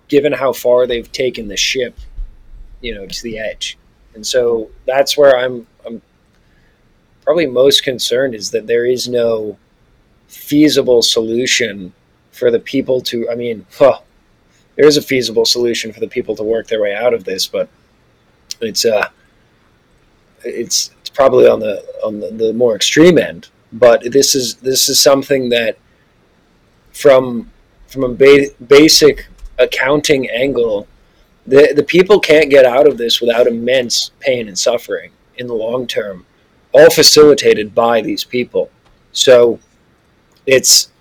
[0.07, 1.95] given how far they've taken the ship
[2.81, 3.77] you know to the edge
[4.15, 6.01] and so that's where i'm i'm
[7.29, 9.57] probably most concerned is that there is no
[10.27, 11.93] feasible solution
[12.31, 14.03] for the people to i mean well
[14.75, 17.45] there is a feasible solution for the people to work their way out of this
[17.45, 17.69] but
[18.61, 19.09] it's uh
[20.43, 23.49] it's it's probably on the on the, the more extreme end.
[23.73, 25.77] But this is this is something that
[26.91, 27.51] from
[27.87, 30.87] from a ba- basic accounting angle,
[31.47, 35.53] the the people can't get out of this without immense pain and suffering in the
[35.53, 36.25] long term,
[36.71, 38.69] all facilitated by these people.
[39.11, 39.59] So
[40.45, 40.91] it's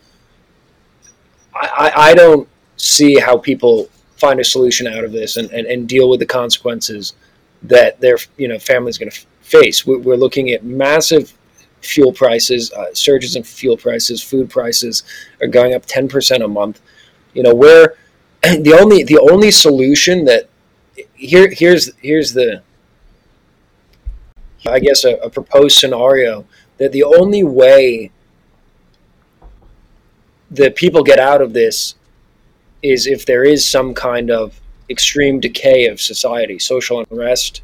[1.54, 5.88] I, I, don't see how people find a solution out of this and, and, and
[5.88, 7.14] deal with the consequences
[7.62, 9.86] that their you know family's going to face.
[9.86, 11.36] We're, we're looking at massive
[11.80, 15.04] fuel prices, uh, surges in fuel prices, food prices
[15.40, 16.80] are going up 10% a month.
[17.34, 17.94] You know, where
[18.42, 20.48] the only the only solution that
[21.14, 22.62] here here's here's the
[24.66, 26.44] I guess a, a proposed scenario
[26.78, 28.10] that the only way
[30.50, 31.94] that people get out of this
[32.82, 37.62] is if there is some kind of extreme decay of society, social unrest,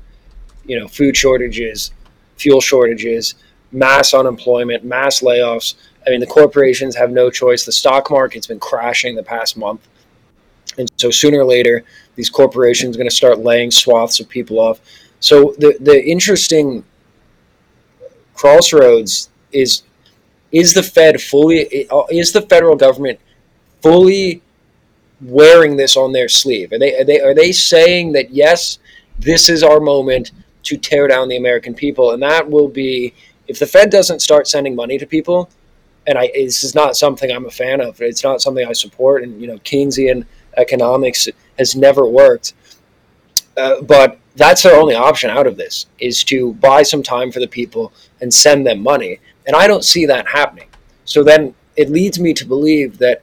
[0.66, 1.92] you know, food shortages,
[2.36, 3.34] fuel shortages,
[3.72, 5.74] mass unemployment, mass layoffs.
[6.06, 7.64] I mean, the corporations have no choice.
[7.64, 9.86] The stock market's been crashing the past month.
[10.76, 11.84] And so sooner or later,
[12.16, 14.80] these corporations are going to start laying swaths of people off.
[15.24, 16.84] So the, the interesting
[18.34, 19.82] crossroads is
[20.52, 21.60] is the Fed fully
[22.10, 23.18] is the federal government
[23.80, 24.42] fully
[25.22, 26.72] wearing this on their sleeve?
[26.72, 28.78] Are they are they are they saying that yes,
[29.18, 30.32] this is our moment
[30.64, 33.14] to tear down the American people, and that will be
[33.48, 35.48] if the Fed doesn't start sending money to people,
[36.06, 37.98] and I this is not something I'm a fan of.
[38.02, 40.26] It's not something I support, and you know Keynesian
[40.58, 42.52] economics has never worked.
[43.56, 47.40] Uh, but that's their only option out of this is to buy some time for
[47.40, 50.68] the people and send them money, and I don't see that happening.
[51.04, 53.22] So then it leads me to believe that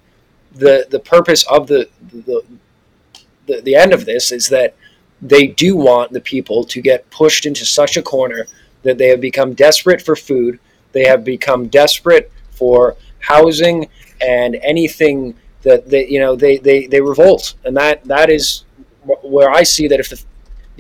[0.54, 2.43] the the purpose of the the,
[3.47, 4.76] the, the end of this is that
[5.21, 8.47] they do want the people to get pushed into such a corner
[8.84, 10.60] that they have become desperate for food,
[10.93, 13.88] they have become desperate for housing
[14.19, 18.63] and anything that they you know they they, they revolt, and that that is
[19.24, 20.24] where I see that if the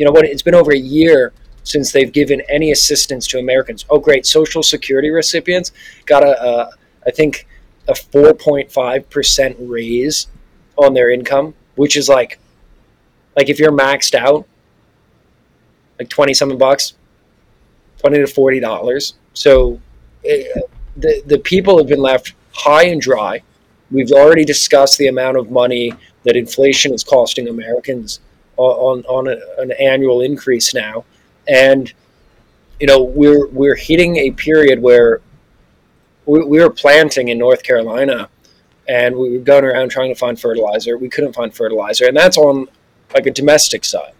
[0.01, 3.85] you know what it's been over a year since they've given any assistance to Americans.
[3.87, 4.25] Oh, great!
[4.25, 5.73] Social Security recipients
[6.07, 6.71] got a, a
[7.05, 7.47] I think
[7.87, 10.25] a 4.5 percent raise
[10.75, 12.39] on their income, which is like
[13.37, 14.47] like if you're maxed out,
[15.99, 16.95] like twenty something bucks,
[17.99, 19.13] twenty to forty dollars.
[19.35, 19.79] So
[20.23, 20.61] it, eh,
[20.97, 23.43] the the people have been left high and dry.
[23.91, 28.19] We've already discussed the amount of money that inflation is costing Americans
[28.61, 31.05] on on a, an annual increase now,
[31.47, 31.93] and
[32.79, 35.21] you know we're we're hitting a period where
[36.25, 38.29] we, we were planting in North Carolina,
[38.87, 40.97] and we were going around trying to find fertilizer.
[40.97, 42.67] We couldn't find fertilizer, and that's on
[43.13, 44.13] like a domestic side.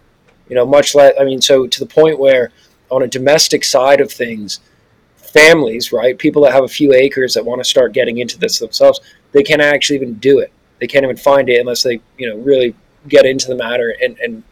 [0.48, 1.14] You know, much less.
[1.18, 2.52] I mean, so to the point where
[2.90, 4.60] on a domestic side of things,
[5.16, 8.58] families, right, people that have a few acres that want to start getting into this
[8.58, 9.00] themselves,
[9.32, 10.52] they can't actually even do it.
[10.78, 12.74] They can't even find it unless they, you know, really
[13.08, 14.42] get into the matter and, and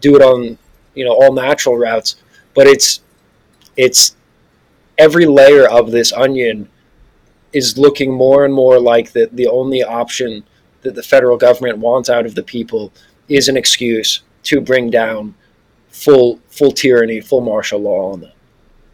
[0.00, 0.58] do it on,
[0.94, 2.16] you know, all natural routes.
[2.54, 3.00] But it's
[3.76, 4.14] it's
[4.98, 6.68] every layer of this onion
[7.52, 10.44] is looking more and more like the, the only option
[10.82, 12.92] that the federal government wants out of the people
[13.28, 15.34] is an excuse to bring down
[15.88, 18.32] full full tyranny, full martial law on them.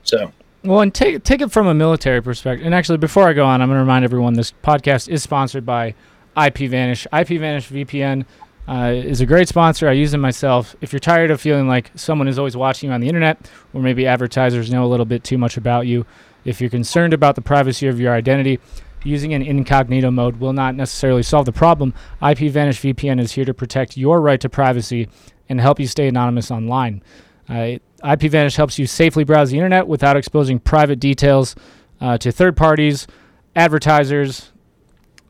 [0.04, 0.32] So.
[0.62, 2.66] Well, and take take it from a military perspective.
[2.66, 5.64] And actually, before I go on, I'm going to remind everyone this podcast is sponsored
[5.64, 5.94] by
[6.36, 7.06] IPVanish.
[7.12, 8.26] IPVanish VPN
[8.70, 9.88] uh, is a great sponsor.
[9.88, 10.76] I use them myself.
[10.80, 13.82] If you're tired of feeling like someone is always watching you on the internet, or
[13.82, 16.06] maybe advertisers know a little bit too much about you,
[16.44, 18.60] if you're concerned about the privacy of your identity,
[19.02, 21.92] using an incognito mode will not necessarily solve the problem.
[22.22, 25.08] IPVanish VPN is here to protect your right to privacy
[25.48, 27.02] and help you stay anonymous online.
[27.48, 31.56] Uh, IPVanish helps you safely browse the internet without exposing private details
[32.00, 33.08] uh, to third parties,
[33.56, 34.52] advertisers,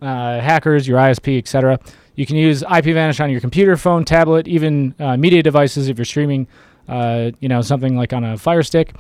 [0.03, 1.79] uh, hackers, your ISP, etc.
[2.21, 6.05] You can use IPVanish on your computer, phone, tablet, even uh, media devices if you're
[6.05, 6.49] streaming,
[6.87, 8.93] uh, you know, something like on a Fire Stick.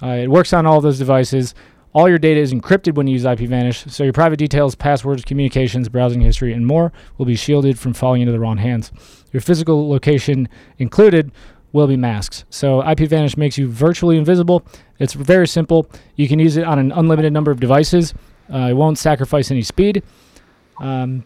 [0.00, 1.56] Uh, it works on all those devices.
[1.92, 5.88] All your data is encrypted when you use IPVanish, so your private details, passwords, communications,
[5.88, 8.92] browsing history, and more will be shielded from falling into the wrong hands.
[9.32, 11.32] Your physical location included
[11.72, 12.44] will be masks.
[12.48, 14.64] So IPVanish makes you virtually invisible.
[15.00, 15.90] It's very simple.
[16.14, 18.14] You can use it on an unlimited number of devices.
[18.48, 20.04] Uh, it won't sacrifice any speed.
[20.78, 21.24] Um,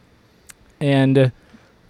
[0.80, 1.30] and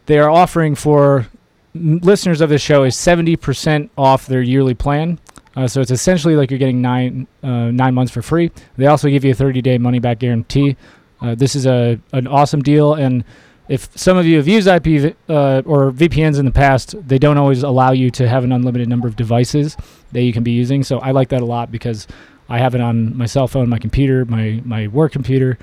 [0.06, 1.26] they are offering for
[1.74, 5.18] listeners of this show is 70% off their yearly plan.
[5.54, 8.50] Uh, so it's essentially like you're getting nine uh, nine months for free.
[8.76, 10.76] They also give you a 30 day money back guarantee.
[11.20, 13.22] Uh, this is a an awesome deal, and
[13.68, 17.36] if some of you have used IP uh, or VPNs in the past, they don't
[17.36, 19.76] always allow you to have an unlimited number of devices
[20.12, 20.82] that you can be using.
[20.82, 22.08] So I like that a lot because
[22.48, 25.58] I have it on my cell phone, my computer, my my work computer,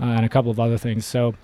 [0.00, 1.06] uh, and a couple of other things.
[1.06, 1.34] So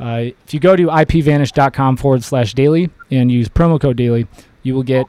[0.00, 4.26] uh, if you go to ipvanish.com forward slash daily and use promo code daily,
[4.62, 5.06] you will get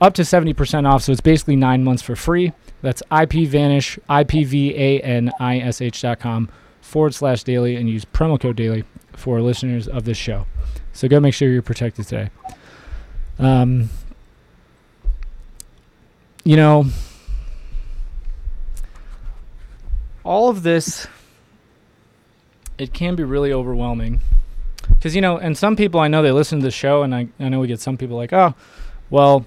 [0.00, 1.02] up to 70% off.
[1.02, 2.54] So it's basically nine months for free.
[2.80, 4.48] That's ipvanish, I-P-V-A-N-I-S-H.com
[6.80, 10.46] forward slash daily and use promo code daily for listeners of this show.
[10.94, 12.30] So go make sure you're protected today.
[13.38, 13.90] Um,
[16.44, 16.86] you know,
[20.24, 21.06] all of this,
[22.80, 24.20] it can be really overwhelming.
[24.88, 27.28] Because, you know, and some people I know they listen to the show, and I,
[27.38, 28.54] I know we get some people like, oh,
[29.10, 29.44] well,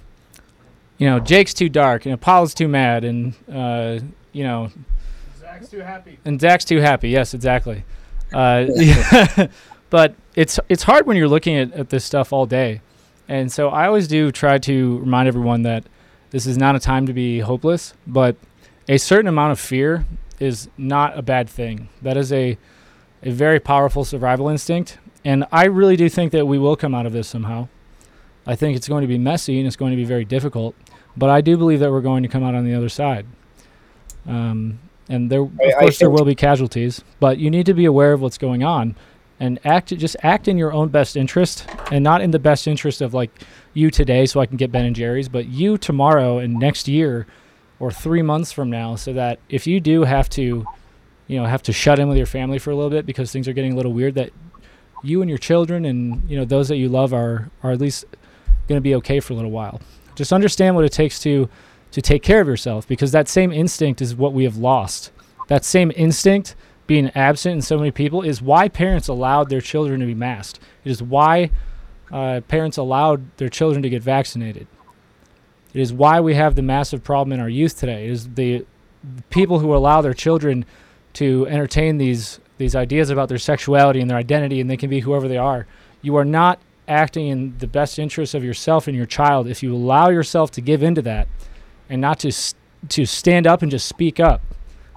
[0.98, 3.98] you know, Jake's too dark, and Paul's too mad, and, uh,
[4.32, 4.70] you know,
[5.40, 6.18] Zach's too happy.
[6.24, 7.10] and Zach's too happy.
[7.10, 7.84] Yes, exactly.
[8.32, 8.66] Uh,
[9.90, 12.80] but it's it's hard when you're looking at, at this stuff all day,
[13.28, 15.84] and so I always do try to remind everyone that
[16.30, 18.36] this is not a time to be hopeless, but
[18.88, 20.04] a certain amount of fear
[20.40, 21.88] is not a bad thing.
[22.02, 22.58] That is a
[23.24, 27.06] a very powerful survival instinct, and I really do think that we will come out
[27.06, 27.68] of this somehow.
[28.46, 30.74] I think it's going to be messy and it's going to be very difficult,
[31.16, 33.26] but I do believe that we're going to come out on the other side.
[34.26, 37.86] Um, and there, of I- course, there will be casualties, but you need to be
[37.86, 38.96] aware of what's going on,
[39.40, 39.88] and act.
[39.96, 43.30] Just act in your own best interest, and not in the best interest of like
[43.72, 47.26] you today, so I can get Ben and Jerry's, but you tomorrow and next year,
[47.80, 50.64] or three months from now, so that if you do have to,
[51.26, 53.48] you know, have to shut in with your family for a little bit because things
[53.48, 54.30] are getting a little weird, that
[55.02, 58.04] you and your children and you know those that you love are are at least
[58.68, 59.80] going to be okay for a little while.
[60.14, 61.48] Just understand what it takes to
[61.92, 65.12] to take care of yourself because that same instinct is what we have lost.
[65.48, 66.56] That same instinct
[66.86, 70.58] being absent in so many people is why parents allowed their children to be masked.
[70.84, 71.50] It is why
[72.10, 74.66] uh, parents allowed their children to get vaccinated.
[75.72, 78.06] It is why we have the massive problem in our youth today.
[78.06, 78.66] It is the
[79.30, 80.64] people who allow their children
[81.14, 85.00] to entertain these these ideas about their sexuality and their identity and they can be
[85.00, 85.66] whoever they are.
[86.02, 89.74] You are not acting in the best interest of yourself and your child if you
[89.74, 91.26] allow yourself to give into that
[91.88, 92.54] and not to s-
[92.90, 94.40] to stand up and just speak up.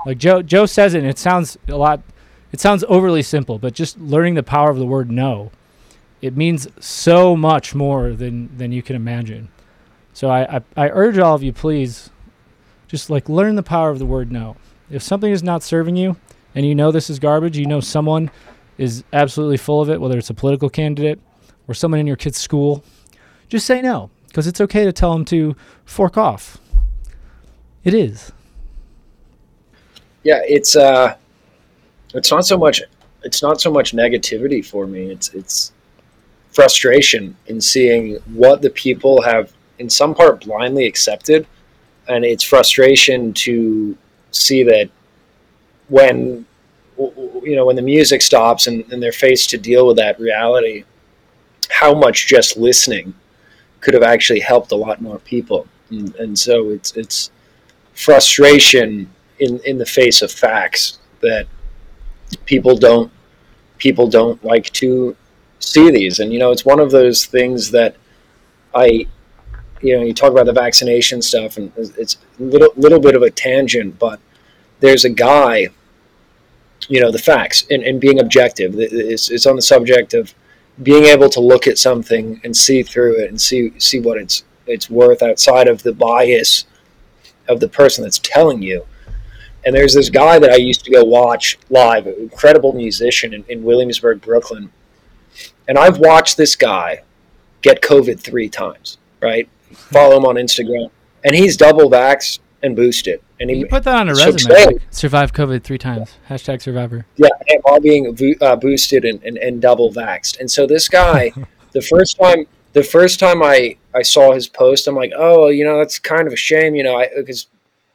[0.06, 2.02] Like Joe Joe says it and it sounds a lot
[2.52, 5.52] it sounds overly simple, but just learning the power of the word no.
[6.22, 9.50] It means so much more than than you can imagine.
[10.14, 12.10] So I, I, I urge all of you please
[12.88, 14.58] just like learn the power of the word no.
[14.90, 16.16] If something is not serving you
[16.56, 18.32] and you know this is garbage, you know someone
[18.78, 21.20] is absolutely full of it, whether it's a political candidate
[21.68, 22.84] or someone in your kid's school,
[23.50, 26.58] just say no because it's okay to tell them to fork off.
[27.84, 28.32] It is.
[30.24, 31.16] yeah it's uh
[32.14, 32.82] it's not so much
[33.24, 35.72] it's not so much negativity for me it's it's
[36.52, 41.48] frustration in seeing what the people have in some part blindly accepted
[42.08, 43.98] and it's frustration to
[44.32, 44.90] see that
[45.90, 46.46] when
[47.44, 50.84] you know when the music stops and, and they're faced to deal with that reality
[51.70, 53.14] how much just listening
[53.82, 55.68] could have actually helped a lot more people.
[55.90, 57.32] And, and so it's it's
[57.94, 59.10] frustration
[59.40, 61.48] in in the face of facts that
[62.46, 63.12] people don't
[63.78, 65.16] people don't like to
[65.60, 66.20] see these.
[66.20, 67.96] And you know it's one of those things that
[68.76, 69.08] i
[69.82, 73.22] you know you talk about the vaccination stuff and it's a little little bit of
[73.22, 74.20] a tangent but
[74.80, 75.68] there's a guy
[76.88, 80.34] you know the facts and, and being objective it's, it's on the subject of
[80.84, 84.44] being able to look at something and see through it and see see what it's
[84.66, 86.66] it's worth outside of the bias
[87.48, 88.86] of the person that's telling you
[89.68, 93.64] and there's this guy that I used to go watch live, incredible musician in, in
[93.66, 94.72] Williamsburg, Brooklyn.
[95.68, 97.04] And I've watched this guy
[97.62, 99.50] get COVID three times, right?
[99.78, 100.90] Follow him on Instagram.
[101.24, 103.22] And he's double vaxxed and boosted.
[103.40, 104.38] And he, You put that on a resume.
[104.38, 106.16] today- like, survived COVID three times.
[106.30, 107.06] Hashtag survivor.
[107.18, 110.40] yeah, and while being uh, boosted and, and, and double vaxxed.
[110.40, 111.32] And so this guy,
[111.72, 115.64] the first time, the first time I, I saw his post, I'm like, oh, you
[115.64, 117.48] know, that's kind of a shame, you know, because,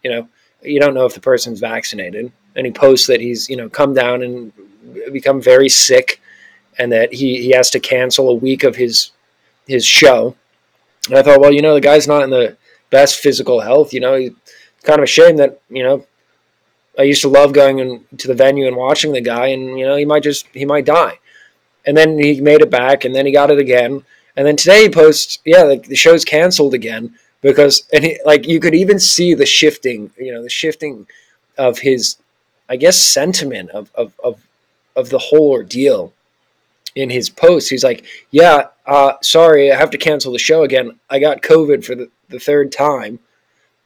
[0.02, 0.28] you know,
[0.62, 2.32] you don't know if the person's vaccinated.
[2.54, 4.52] And he posts that he's, you know, come down and
[5.12, 6.20] become very sick
[6.78, 9.10] and that he, he has to cancel a week of his
[9.66, 10.36] his show.
[11.08, 12.56] And I thought, well, you know, the guy's not in the
[12.90, 13.92] best physical health.
[13.92, 14.32] You know, he's
[14.84, 16.06] kind of a shame that, you know,
[16.98, 19.86] I used to love going in, to the venue and watching the guy, and you
[19.86, 21.18] know he might just he might die.
[21.86, 24.04] And then he made it back, and then he got it again.
[24.36, 28.46] And then today he posts, yeah, like the show's canceled again because and he, like
[28.46, 31.06] you could even see the shifting, you know, the shifting
[31.58, 32.16] of his,
[32.68, 34.42] I guess, sentiment of of of,
[34.94, 36.12] of the whole ordeal
[36.94, 37.70] in his post.
[37.70, 40.98] He's like, yeah, uh, sorry, I have to cancel the show again.
[41.08, 43.18] I got COVID for the, the third time,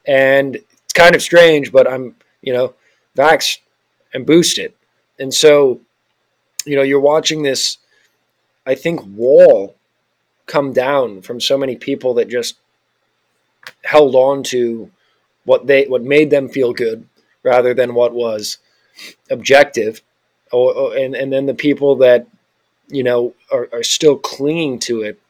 [0.06, 2.74] and it's kind of strange, but I'm you know,
[3.16, 3.58] vax
[4.14, 4.74] and boost it.
[5.18, 5.80] And so,
[6.64, 7.78] you know, you're watching this,
[8.64, 9.74] I think, wall
[10.46, 12.56] come down from so many people that just
[13.82, 14.90] held on to
[15.44, 17.08] what they what made them feel good
[17.42, 18.58] rather than what was
[19.28, 20.02] objective
[20.52, 22.28] or, and and then the people that
[22.88, 25.20] you know are, are still clinging to it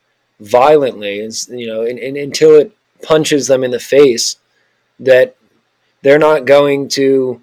[0.41, 4.37] violently and you know and, and until it punches them in the face
[5.01, 5.37] that
[6.03, 7.41] they're not going to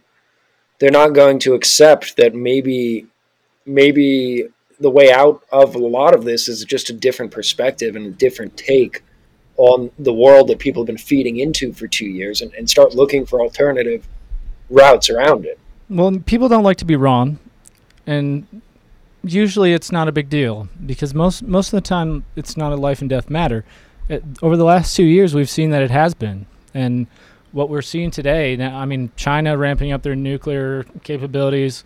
[0.79, 3.07] they're not going to accept that maybe
[3.65, 4.47] maybe
[4.79, 8.11] the way out of a lot of this is just a different perspective and a
[8.11, 9.03] different take
[9.57, 12.95] on the world that people have been feeding into for two years and, and start
[12.95, 14.07] looking for alternative
[14.69, 15.59] routes around it.
[15.89, 17.39] Well, people don't like to be wrong,
[18.07, 18.47] and
[19.23, 22.75] usually it's not a big deal because most most of the time it's not a
[22.75, 23.65] life and death matter.
[24.09, 27.07] It, over the last two years, we've seen that it has been, and
[27.53, 28.55] what we're seeing today.
[28.57, 31.83] Now, I mean, China ramping up their nuclear capabilities,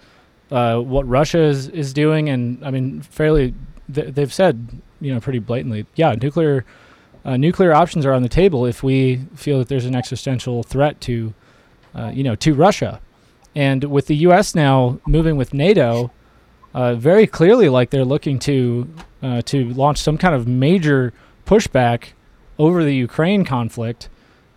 [0.49, 3.53] uh, what Russia is is doing, and I mean, fairly,
[3.93, 6.65] th- they've said, you know, pretty blatantly, yeah, nuclear.
[7.25, 11.01] Uh, nuclear options are on the table if we feel that there's an existential threat
[11.01, 11.33] to,
[11.93, 13.01] uh, you know, to Russia.
[13.53, 14.55] And with the U.S.
[14.55, 16.09] now moving with NATO,
[16.77, 18.87] uh, very clearly, like they're looking to
[19.23, 21.11] uh, to launch some kind of major
[21.43, 22.09] pushback
[22.59, 24.09] over the Ukraine conflict.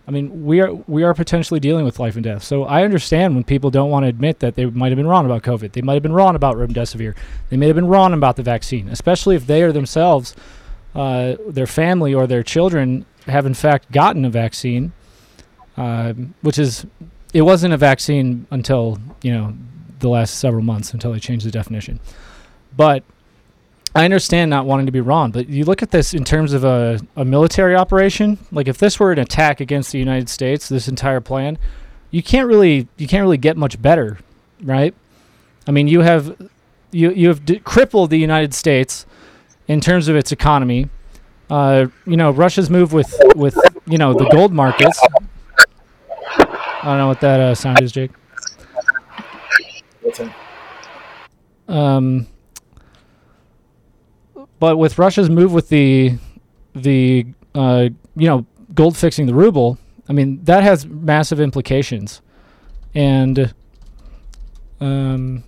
[0.07, 2.43] I mean, we are we are potentially dealing with life and death.
[2.43, 5.25] So I understand when people don't want to admit that they might have been wrong
[5.25, 5.71] about COVID.
[5.71, 7.15] They might have been wrong about remdesivir.
[7.49, 10.35] They may have been wrong about the vaccine, especially if they or themselves,
[10.93, 14.91] uh, their family or their children have in fact gotten a vaccine,
[15.75, 16.85] uh, which is
[17.33, 19.55] it wasn't a vaccine until you know
[20.01, 21.99] the last several months until they changed the definition.
[22.75, 23.03] But
[23.95, 26.63] I understand not wanting to be wrong, but you look at this in terms of
[26.63, 28.37] a, a military operation.
[28.51, 31.57] Like if this were an attack against the United States, this entire plan,
[32.09, 34.19] you can't really you can't really get much better,
[34.63, 34.93] right?
[35.67, 36.49] I mean, you have
[36.91, 39.05] you you have d- crippled the United States
[39.67, 40.89] in terms of its economy.
[41.49, 45.01] Uh, you know, Russia's move with with you know the gold markets.
[46.37, 48.11] I don't know what that uh, sound is, Jake.
[51.67, 52.27] Um,
[54.59, 56.17] but with Russia's move with the
[56.73, 62.21] the uh, you know gold fixing the ruble, I mean that has massive implications,
[62.93, 63.53] and
[64.79, 65.43] um,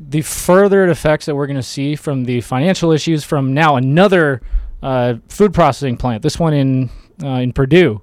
[0.00, 4.42] the further effects that we're going to see from the financial issues from now another
[4.82, 6.22] uh, food processing plant.
[6.22, 6.90] This one in
[7.22, 8.00] uh, in Perdue.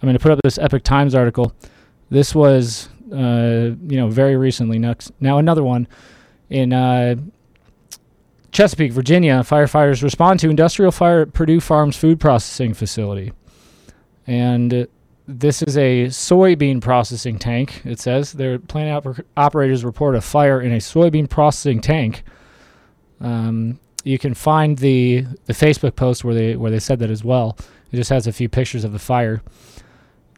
[0.00, 1.52] I'm going to put up this Epoch Times article.
[2.10, 4.78] This was uh, you know very recently.
[4.78, 5.86] Now another one
[6.50, 7.16] in uh,
[8.52, 9.40] Chesapeake, Virginia.
[9.40, 13.32] Firefighters respond to industrial fire at Perdue Farms food processing facility,
[14.26, 14.88] and
[15.26, 17.82] this is a soybean processing tank.
[17.84, 22.24] It says their plant oper- operators report a fire in a soybean processing tank.
[23.20, 27.22] Um, you can find the the Facebook post where they where they said that as
[27.22, 27.58] well.
[27.92, 29.42] It just has a few pictures of the fire.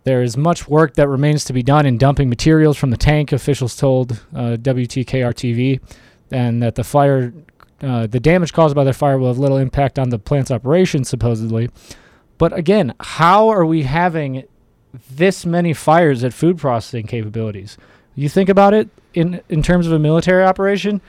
[0.05, 3.33] There is much work that remains to be done in dumping materials from the tank,
[3.33, 5.81] officials told uh, WTKR TV,
[6.31, 7.33] and that the fire,
[7.83, 11.05] uh, the damage caused by the fire will have little impact on the plant's operation,
[11.05, 11.69] supposedly.
[12.39, 14.45] But again, how are we having
[15.11, 17.77] this many fires at food processing capabilities?
[18.15, 21.03] You think about it in in terms of a military operation.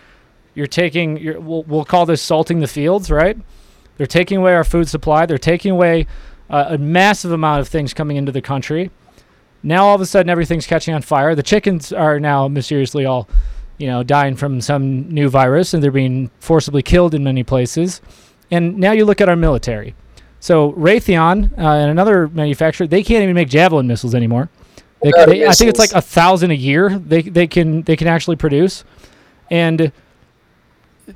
[0.53, 3.37] You're taking, you're, we'll, we'll call this salting the fields, right?
[3.95, 5.25] They're taking away our food supply.
[5.25, 6.07] They're taking away
[6.51, 8.91] uh, a massive amount of things coming into the country.
[9.63, 11.33] Now all of a sudden everything's catching on fire.
[11.33, 13.27] The chickens are now mysteriously all,
[13.77, 18.01] you know, dying from some new virus, and they're being forcibly killed in many places.
[18.51, 19.95] And now you look at our military.
[20.39, 24.49] So Raytheon uh, and another manufacturer, they can't even make javelin missiles anymore.
[25.03, 26.99] They, they, I think it's like a thousand a year.
[26.99, 28.83] They they can they can actually produce,
[29.49, 29.91] and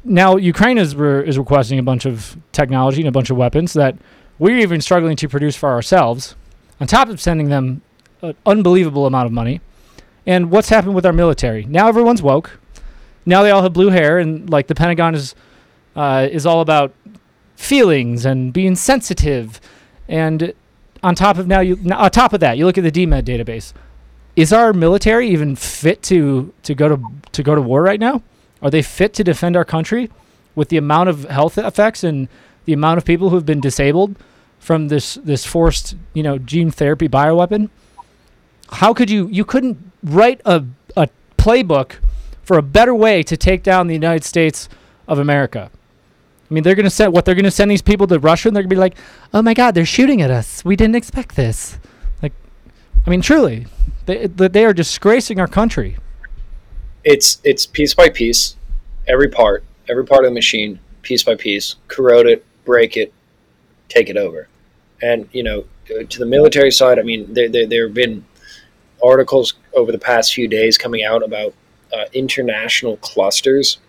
[0.03, 3.73] now Ukraine is re- is requesting a bunch of technology and a bunch of weapons
[3.73, 3.95] that
[4.37, 6.35] we're even struggling to produce for ourselves.
[6.79, 7.81] On top of sending them
[8.21, 9.61] an unbelievable amount of money,
[10.25, 11.65] and what's happened with our military?
[11.65, 12.59] Now everyone's woke.
[13.25, 15.35] Now they all have blue hair, and like the Pentagon is
[15.95, 16.93] uh, is all about
[17.55, 19.61] feelings and being sensitive.
[20.07, 20.53] And
[21.01, 23.73] on top of now, you on top of that, you look at the DMED database.
[24.35, 28.21] Is our military even fit to to go to to go to war right now?
[28.61, 30.09] Are they fit to defend our country
[30.55, 32.27] with the amount of health effects and
[32.65, 34.15] the amount of people who have been disabled
[34.59, 37.69] from this this forced you know gene therapy bioweapon?
[38.69, 40.65] How could you you couldn't write a
[40.97, 41.93] a playbook
[42.43, 44.67] for a better way to take down the United States
[45.07, 45.69] of America?
[46.49, 48.63] I mean, they're gonna send what they're gonna send these people to Russia, and they're
[48.63, 48.95] gonna be like,
[49.33, 50.63] "Oh my God, they're shooting at us.
[50.63, 51.77] We didn't expect this."
[52.21, 52.33] Like,
[53.05, 53.67] I mean, truly,
[54.05, 55.97] they they are disgracing our country.
[57.03, 58.55] It's it's piece by piece,
[59.07, 63.13] every part, every part of the machine, piece by piece, corrode it, break it,
[63.87, 64.47] take it over.
[65.01, 68.25] And you know, to the military side, I mean, there there, there have been
[69.03, 71.53] articles over the past few days coming out about
[71.93, 73.79] uh, international clusters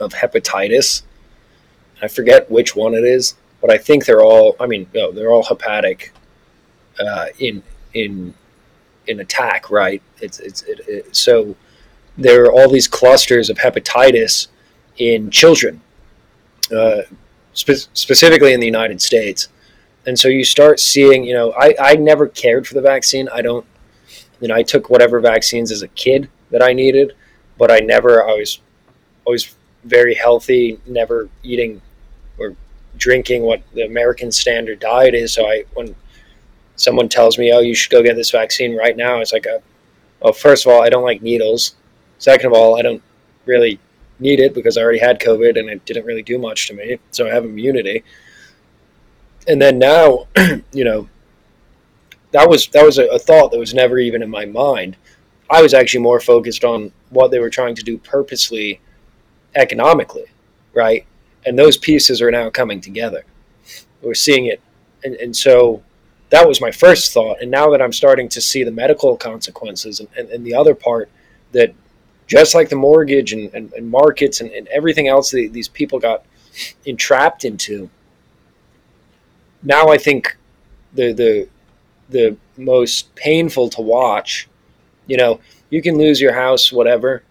[0.00, 1.02] of hepatitis.
[2.02, 4.56] I forget which one it is, but I think they're all.
[4.60, 6.12] I mean, no, they're all hepatic
[6.98, 7.62] uh, in
[7.94, 8.34] in
[9.06, 10.02] in attack, right?
[10.20, 11.54] It's it's it, it, so
[12.16, 14.48] there are all these clusters of hepatitis
[14.98, 15.80] in children,
[16.74, 17.02] uh,
[17.54, 19.48] spe- specifically in the United States,
[20.06, 21.24] and so you start seeing.
[21.24, 23.28] You know, I I never cared for the vaccine.
[23.32, 23.66] I don't.
[24.40, 27.14] You know, I took whatever vaccines as a kid that I needed,
[27.58, 28.28] but I never.
[28.28, 28.60] I was
[29.24, 31.80] always very healthy, never eating
[32.38, 32.54] or
[32.96, 35.32] drinking what the American standard diet is.
[35.32, 35.94] So I when
[36.76, 39.62] someone tells me, "Oh, you should go get this vaccine right now," it's like, a,
[40.22, 41.74] "Oh, first of all, I don't like needles.
[42.18, 43.02] Second of all, I don't
[43.46, 43.78] really
[44.18, 46.98] need it because I already had COVID and it didn't really do much to me,
[47.10, 48.04] so I have immunity."
[49.46, 50.26] And then now,
[50.72, 51.08] you know,
[52.32, 54.96] that was that was a, a thought that was never even in my mind.
[55.50, 58.80] I was actually more focused on what they were trying to do purposely
[59.54, 60.26] economically,
[60.72, 61.06] right?
[61.46, 63.24] And those pieces are now coming together.
[64.02, 64.60] We're seeing it.
[65.04, 65.82] And, and so
[66.30, 67.40] that was my first thought.
[67.40, 70.74] And now that I'm starting to see the medical consequences and, and, and the other
[70.74, 71.10] part
[71.52, 71.74] that
[72.26, 75.98] just like the mortgage and, and, and markets and, and everything else that these people
[75.98, 76.24] got
[76.84, 77.90] entrapped into,
[79.62, 80.36] now I think
[80.92, 81.48] the, the,
[82.08, 84.48] the most painful to watch,
[85.06, 87.22] you know, you can lose your house, whatever,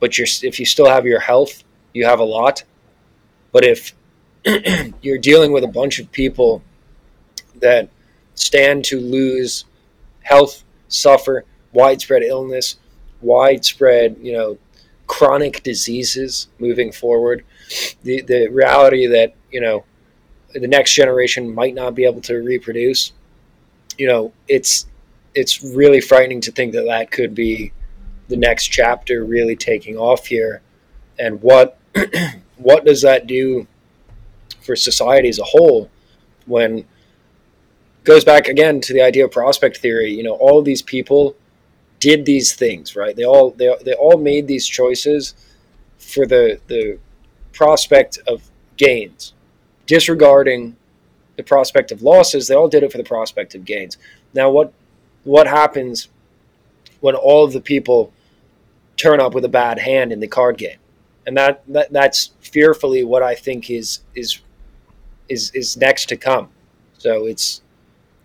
[0.00, 1.62] but you're, if you still have your health,
[1.92, 2.64] you have a lot.
[3.52, 3.94] But if
[5.02, 6.62] you're dealing with a bunch of people
[7.56, 7.88] that
[8.34, 9.64] stand to lose
[10.22, 12.76] health, suffer widespread illness,
[13.20, 14.58] widespread, you know,
[15.06, 17.44] chronic diseases moving forward,
[18.02, 19.84] the the reality that you know
[20.52, 23.12] the next generation might not be able to reproduce,
[23.98, 24.86] you know, it's
[25.34, 27.72] it's really frightening to think that that could be
[28.28, 30.62] the next chapter really taking off here.
[31.18, 31.78] And what
[32.56, 33.66] what does that do
[34.60, 35.90] for society as a whole
[36.46, 36.84] when
[38.04, 41.36] goes back again to the idea of prospect theory you know all these people
[42.00, 43.14] did these things right?
[43.14, 45.34] They all they, they all made these choices
[45.98, 46.98] for the the
[47.52, 49.34] prospect of gains.
[49.86, 50.76] Disregarding
[51.36, 53.98] the prospect of losses they all did it for the prospect of gains.
[54.34, 54.72] Now what
[55.24, 56.08] what happens
[57.00, 58.12] when all of the people
[58.96, 60.78] turn up with a bad hand in the card game,
[61.26, 64.40] and that, that that's fearfully what I think is is
[65.28, 66.48] is is next to come.
[66.98, 67.62] So it's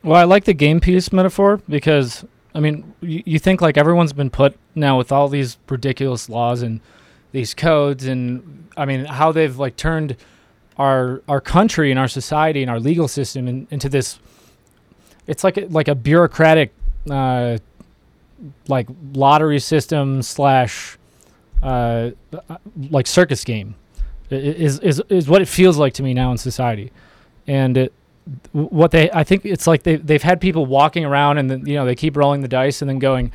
[0.04, 2.26] well, I like the game piece metaphor because
[2.56, 6.62] I mean, you, you think like everyone's been put now with all these ridiculous laws
[6.62, 6.80] and
[7.34, 10.16] these codes, and I mean how they've like turned
[10.78, 14.20] our our country and our society and our legal system in, into this.
[15.28, 16.74] It's like a, like a bureaucratic
[17.12, 17.58] uh,
[18.68, 20.98] like lottery system slash
[21.62, 22.12] uh,
[22.90, 23.76] like circus game
[24.30, 26.92] is is is what it feels like to me now in society,
[27.48, 27.94] and it,
[28.52, 31.76] what they I think it's like they they've had people walking around and then, you
[31.76, 33.32] know they keep rolling the dice and then going.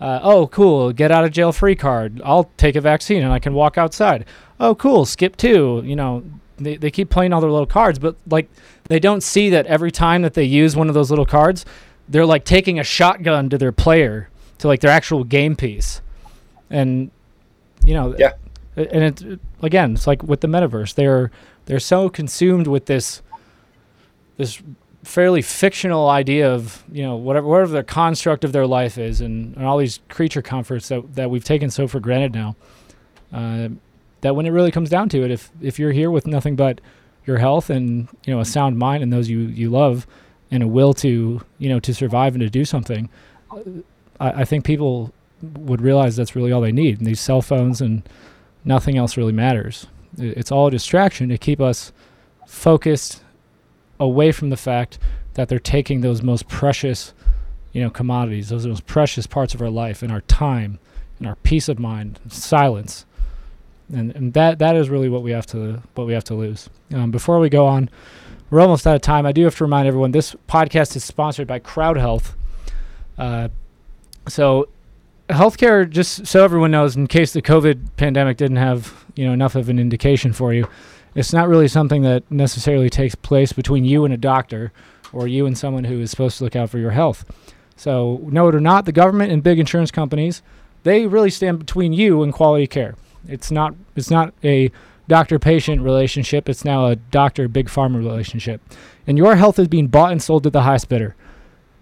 [0.00, 0.94] Uh, oh, cool!
[0.94, 2.22] Get out of jail free card.
[2.24, 4.24] I'll take a vaccine and I can walk outside.
[4.58, 5.04] Oh, cool!
[5.04, 5.82] Skip two.
[5.84, 6.24] You know,
[6.56, 8.48] they, they keep playing all their little cards, but like
[8.84, 11.64] they don't see that every time that they use one of those little cards,
[12.08, 14.28] they're like taking a shotgun to their player
[14.58, 16.00] to like their actual game piece,
[16.68, 17.10] and
[17.84, 18.32] you know, yeah,
[18.76, 21.30] and it's it, again, it's like with the metaverse, they're
[21.66, 23.22] they're so consumed with this
[24.40, 24.62] this
[25.04, 29.54] fairly fictional idea of you know whatever whatever the construct of their life is, and,
[29.56, 32.56] and all these creature comforts that that we've taken so for granted now.
[33.32, 33.68] Uh,
[34.22, 36.80] that when it really comes down to it, if if you're here with nothing but
[37.26, 40.06] your health and you know a sound mind and those you you love
[40.50, 43.10] and a will to you know to survive and to do something,
[44.18, 45.12] I, I think people
[45.42, 46.98] would realize that's really all they need.
[46.98, 48.08] And these cell phones and
[48.64, 49.86] nothing else really matters.
[50.16, 51.92] It's all a distraction to keep us
[52.46, 53.22] focused
[54.00, 54.98] away from the fact
[55.34, 57.12] that they're taking those most precious,
[57.72, 60.80] you know, commodities, those most precious parts of our life and our time
[61.18, 63.06] and our peace of mind, silence.
[63.92, 66.70] And, and that that is really what we have to what we have to lose.
[66.92, 67.90] Um, before we go on,
[68.50, 69.26] we're almost out of time.
[69.26, 72.36] I do have to remind everyone this podcast is sponsored by Crowd Health.
[73.18, 73.48] Uh,
[74.28, 74.68] so,
[75.28, 79.56] healthcare, just so everyone knows, in case the COVID pandemic didn't have you know enough
[79.56, 80.68] of an indication for you,
[81.14, 84.72] it's not really something that necessarily takes place between you and a doctor
[85.12, 87.24] or you and someone who is supposed to look out for your health.
[87.76, 90.42] So, know it or not, the government and big insurance companies,
[90.82, 92.94] they really stand between you and quality care.
[93.26, 94.70] It's not it's not a
[95.08, 96.48] doctor-patient relationship.
[96.48, 98.60] It's now a doctor-big pharma relationship.
[99.06, 101.16] And your health is being bought and sold to the highest bidder.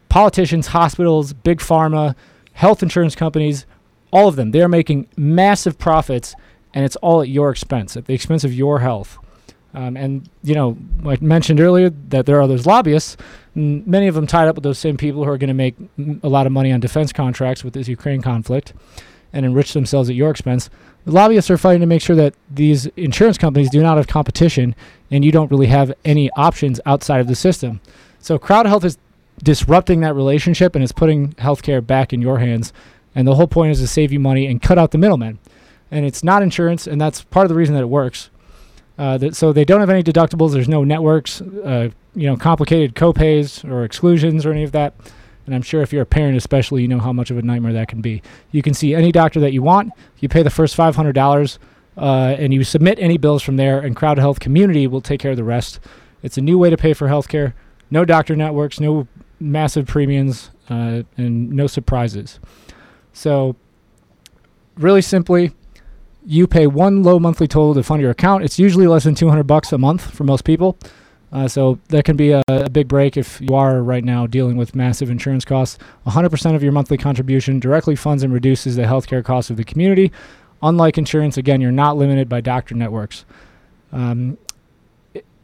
[0.08, 2.16] Politicians, hospitals, big pharma,
[2.54, 3.66] health insurance companies,
[4.10, 6.34] all of them, they're making massive profits
[6.74, 9.18] and it's all at your expense, at the expense of your health.
[9.74, 13.16] Um, and you know, like mentioned earlier, that there are those lobbyists.
[13.54, 15.76] many of them tied up with those same people who are going to make
[16.22, 18.72] a lot of money on defense contracts with this Ukraine conflict,
[19.32, 20.70] and enrich themselves at your expense.
[21.04, 24.74] The lobbyists are fighting to make sure that these insurance companies do not have competition,
[25.10, 27.80] and you don't really have any options outside of the system.
[28.20, 28.98] So, Crowd Health is
[29.42, 32.72] disrupting that relationship and is putting healthcare back in your hands.
[33.14, 35.38] And the whole point is to save you money and cut out the middlemen.
[35.90, 38.30] And it's not insurance, and that's part of the reason that it works.
[38.98, 40.52] Uh, that, so they don't have any deductibles.
[40.52, 44.94] There's no networks, uh, you know, complicated copays or exclusions or any of that.
[45.46, 47.72] And I'm sure if you're a parent, especially, you know how much of a nightmare
[47.72, 48.20] that can be.
[48.50, 49.92] You can see any doctor that you want.
[50.18, 51.58] You pay the first $500,
[51.96, 52.00] uh,
[52.38, 55.36] and you submit any bills from there, and Crowd Health Community will take care of
[55.38, 55.80] the rest.
[56.22, 57.54] It's a new way to pay for healthcare.
[57.90, 59.08] No doctor networks, no
[59.40, 62.40] massive premiums, uh, and no surprises.
[63.12, 63.56] So,
[64.76, 65.54] really simply,
[66.28, 68.44] you pay one low monthly total to fund your account.
[68.44, 70.76] It's usually less than 200 bucks a month for most people.
[71.32, 74.56] Uh, so that can be a, a, big break if you are right now dealing
[74.56, 75.78] with massive insurance costs.
[76.06, 80.12] 100% of your monthly contribution directly funds and reduces the healthcare costs of the community.
[80.62, 83.24] Unlike insurance, again, you're not limited by doctor networks.
[83.92, 84.36] Um,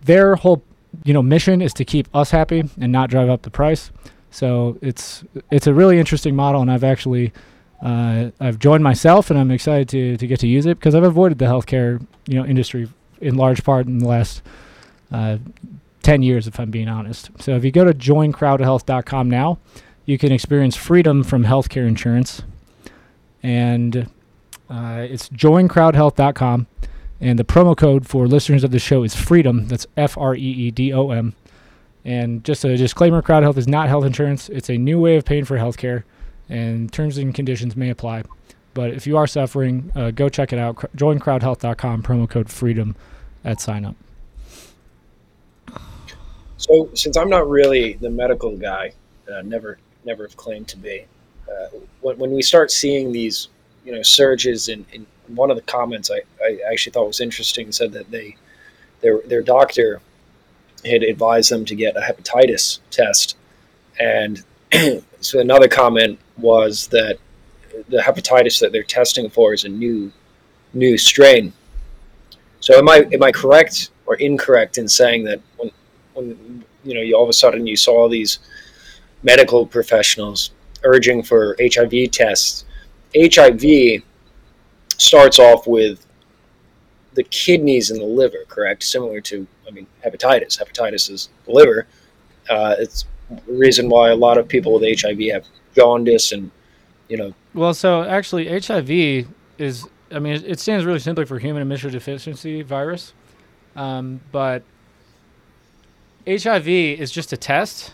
[0.02, 0.62] their whole,
[1.04, 3.90] you know, mission is to keep us happy and not drive up the price.
[4.30, 7.32] So it's it's a really interesting model, and I've actually
[7.82, 11.04] uh, I've joined myself, and I'm excited to to get to use it because I've
[11.04, 12.88] avoided the healthcare you know industry
[13.20, 14.42] in large part in the last
[15.12, 15.38] uh,
[16.02, 17.30] ten years, if I'm being honest.
[17.40, 19.58] So if you go to joincrowdhealth.com now,
[20.06, 22.42] you can experience freedom from healthcare insurance,
[23.42, 24.08] and
[24.70, 26.66] uh, it's joincrowdhealth.com,
[27.20, 29.68] and the promo code for listeners of the show is freedom.
[29.68, 31.34] That's F R E E D O M.
[32.04, 34.48] And just a disclaimer: Crowd Health is not health insurance.
[34.48, 36.04] It's a new way of paying for healthcare
[36.48, 38.24] and terms and conditions may apply.
[38.74, 40.84] But if you are suffering, uh, go check it out.
[40.96, 42.96] Join crowdhealth.com, promo code FREEDOM
[43.44, 43.96] at sign up.
[46.56, 48.92] So, since I'm not really the medical guy,
[49.32, 51.04] uh, never never have claimed to be,
[51.48, 53.48] uh, when, when we start seeing these,
[53.84, 57.72] you know, surges in, in one of the comments I, I actually thought was interesting
[57.72, 58.36] said that they
[59.00, 60.00] their their doctor
[60.84, 63.36] had advised them to get a hepatitis test,
[64.00, 64.42] and
[65.20, 67.18] so another comment was that
[67.88, 70.12] the hepatitis that they're testing for is a new
[70.72, 71.52] new strain.
[72.60, 75.70] So am I am I correct or incorrect in saying that when
[76.14, 78.38] when you know you all of a sudden you saw these
[79.22, 80.50] medical professionals
[80.82, 82.64] urging for HIV tests,
[83.16, 84.02] HIV
[84.98, 86.06] starts off with
[87.14, 88.82] the kidneys and the liver, correct?
[88.82, 90.62] Similar to I mean hepatitis.
[90.62, 91.86] Hepatitis is the liver.
[92.48, 93.06] Uh, it's
[93.46, 96.50] reason why a lot of people with HIV have jaundice and
[97.08, 97.34] you know.
[97.52, 99.26] Well, so actually, HIV
[99.58, 99.86] is.
[100.10, 103.14] I mean, it stands really simply for human immunodeficiency virus,
[103.74, 104.62] um, but
[106.26, 107.92] HIV is just a test,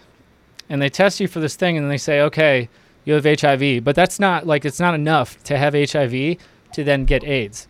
[0.68, 2.68] and they test you for this thing, and they say, okay,
[3.04, 6.36] you have HIV, but that's not like it's not enough to have HIV
[6.72, 7.68] to then get AIDS.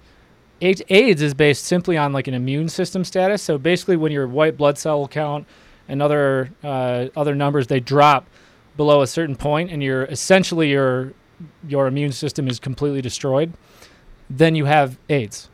[0.60, 3.42] AIDS is based simply on like an immune system status.
[3.42, 5.46] So basically, when your white blood cell count
[5.88, 8.26] and other uh, other numbers they drop
[8.76, 11.12] below a certain point and you're essentially your
[11.66, 13.52] your immune system is completely destroyed,
[14.28, 15.48] then you have AIDS.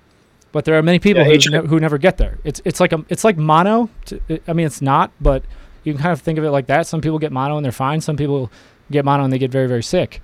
[0.52, 2.38] But there are many people yeah, who, ne- who never get there.
[2.44, 3.90] It's it's like a, it's like mono.
[4.06, 5.44] To, I mean, it's not, but
[5.84, 6.86] you can kind of think of it like that.
[6.86, 8.00] Some people get mono and they're fine.
[8.00, 8.50] Some people
[8.90, 10.22] get mono and they get very very sick.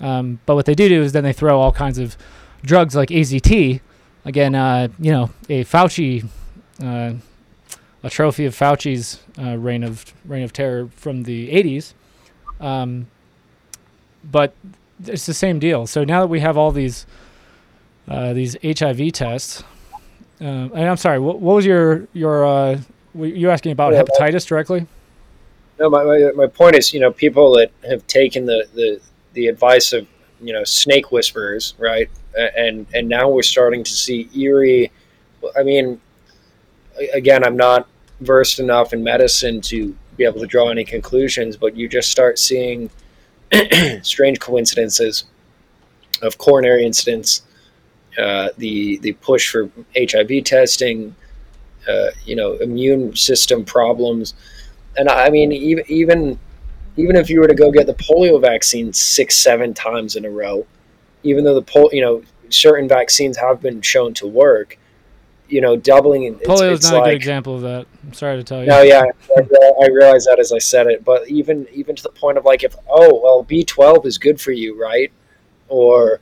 [0.00, 2.16] Um, but what they do do is then they throw all kinds of
[2.62, 3.80] drugs like AZT.
[4.24, 6.28] Again, uh, you know, a Fauci,
[6.82, 7.14] uh,
[8.02, 11.94] a trophy of Fauci's uh, reign of reign of terror from the 80s.
[12.60, 13.06] Um,
[14.24, 14.52] but
[15.06, 15.86] it's the same deal.
[15.86, 17.06] So now that we have all these
[18.08, 19.62] uh, these HIV tests,
[20.40, 22.80] uh, and I'm sorry, what, what was your your uh,
[23.14, 24.86] you asking about yeah, hepatitis directly?
[25.78, 29.00] No, my, my my point is, you know, people that have taken the the
[29.34, 30.06] the advice of
[30.40, 32.10] you know snake whisperers, right?
[32.56, 34.90] And and now we're starting to see eerie.
[35.56, 36.00] I mean,
[37.12, 37.88] again, I'm not
[38.20, 42.38] versed enough in medicine to be able to draw any conclusions, but you just start
[42.38, 42.90] seeing
[44.02, 45.24] strange coincidences
[46.20, 47.42] of coronary incidents,
[48.18, 51.14] uh, the the push for HIV testing,
[51.88, 54.34] uh, you know, immune system problems,
[54.96, 56.38] and I mean even even
[56.96, 60.30] even if you were to go get the polio vaccine six, seven times in a
[60.30, 60.66] row,
[61.22, 64.77] even though the pol, you know, certain vaccines have been shown to work,
[65.48, 66.24] you know, doubling.
[66.24, 67.86] It's, Polio is not like, a good example of that.
[68.04, 68.66] I'm sorry to tell you.
[68.66, 69.02] No, yeah,
[69.36, 69.40] I,
[69.82, 72.62] I realize that as I said it, but even even to the point of like,
[72.64, 75.10] if oh well, B twelve is good for you, right?
[75.68, 76.20] Or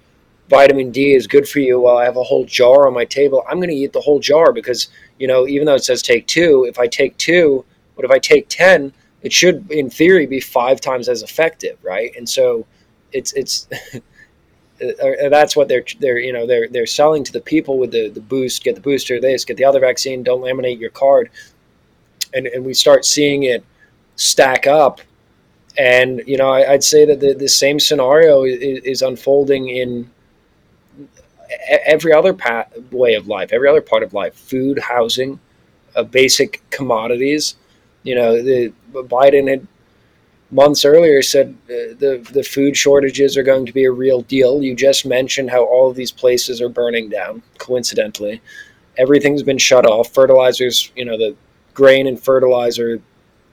[0.49, 1.81] vitamin D is good for you.
[1.81, 3.45] Well, I have a whole jar on my table.
[3.49, 6.27] I'm going to eat the whole jar because you know, even though it says take
[6.27, 7.65] two, if I take two,
[7.95, 12.15] but if I take ten, it should, in theory, be five times as effective, right?
[12.17, 12.67] And so,
[13.13, 13.69] it's it's.
[14.79, 18.21] that's what they're they're you know they're they're selling to the people with the the
[18.21, 21.31] boost get the booster this get the other vaccine don't laminate your card.
[22.35, 23.65] And and we start seeing it
[24.17, 25.01] stack up.
[25.79, 30.11] And you know I, would say that the, the same scenario is, is unfolding in
[31.87, 35.39] every other path, way of life every other part of life food housing
[35.95, 37.57] uh, basic commodities.
[38.03, 39.67] You know the biden had
[40.51, 44.63] months earlier said uh, the the food shortages are going to be a real deal.
[44.63, 47.43] You just mentioned how all of these places are burning down.
[47.59, 48.41] Coincidentally,
[48.97, 50.13] everything's been shut off.
[50.13, 51.37] Fertilizers, you know, the
[51.75, 53.01] grain and fertilizer,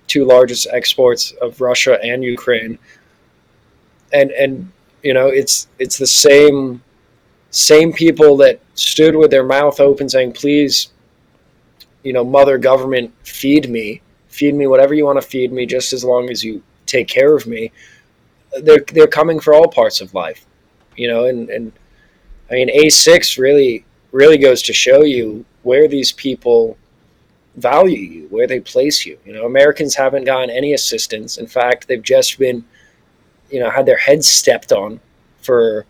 [0.08, 2.78] two largest exports of Russia and Ukraine.
[4.12, 4.72] And and
[5.02, 6.84] you know, it's it's the same
[7.50, 10.90] same people that stood with their mouth open saying, "Please,
[12.04, 15.94] you know, mother government, feed me." Feed me whatever you want to feed me, just
[15.94, 16.64] as long as you
[16.94, 17.72] take care of me.
[18.66, 20.46] They're they're coming for all parts of life,
[20.96, 21.66] you know, and and
[22.52, 26.78] I mean A six really really goes to show you where these people
[27.56, 29.18] value you, where they place you.
[29.26, 31.38] You know, Americans haven't gotten any assistance.
[31.38, 32.64] In fact, they've just been,
[33.50, 35.00] you know, had their heads stepped on
[35.42, 35.86] for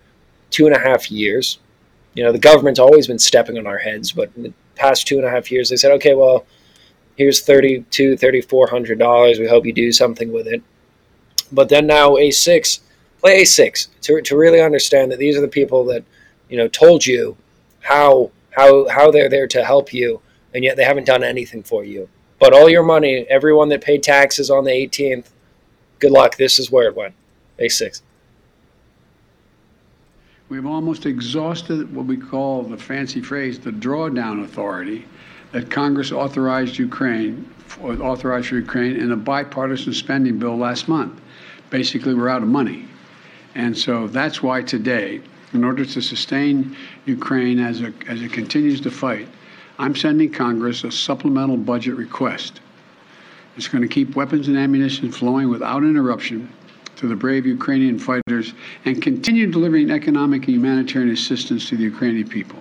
[0.52, 1.60] two and a half years.
[2.16, 5.18] You know, the government's always been stepping on our heads, but in the past two
[5.18, 6.46] and a half years, they said, okay, well,
[7.16, 9.40] here's thirty-two, thirty-four hundred dollars.
[9.40, 10.62] We hope you do something with it.
[11.54, 12.80] But then now A6,
[13.20, 16.04] play A6 to, to really understand that these are the people that,
[16.50, 17.38] you know, told you
[17.82, 20.22] how how how they're there to help you,
[20.54, 22.10] and yet they haven't done anything for you.
[22.40, 25.30] But all your money, everyone that paid taxes on the 18th,
[26.00, 26.38] good luck.
[26.38, 27.14] This is where it went.
[27.60, 28.02] A6.
[30.50, 35.06] We've almost exhausted what we call the fancy phrase the drawdown authority
[35.52, 37.50] that Congress authorized Ukraine
[37.82, 41.22] authorized for Ukraine in a bipartisan spending bill last month
[41.74, 42.86] basically we're out of money.
[43.56, 45.22] And so that's why today,
[45.54, 49.28] in order to sustain Ukraine as, a, as it continues to fight,
[49.80, 52.62] I'm sending Congress a supplemental budget request.
[53.58, 56.48] It's going to keep weapons and ammunition flowing without interruption
[56.98, 58.54] to the brave Ukrainian fighters
[58.86, 62.60] and continue delivering economic and humanitarian assistance to the Ukrainian people.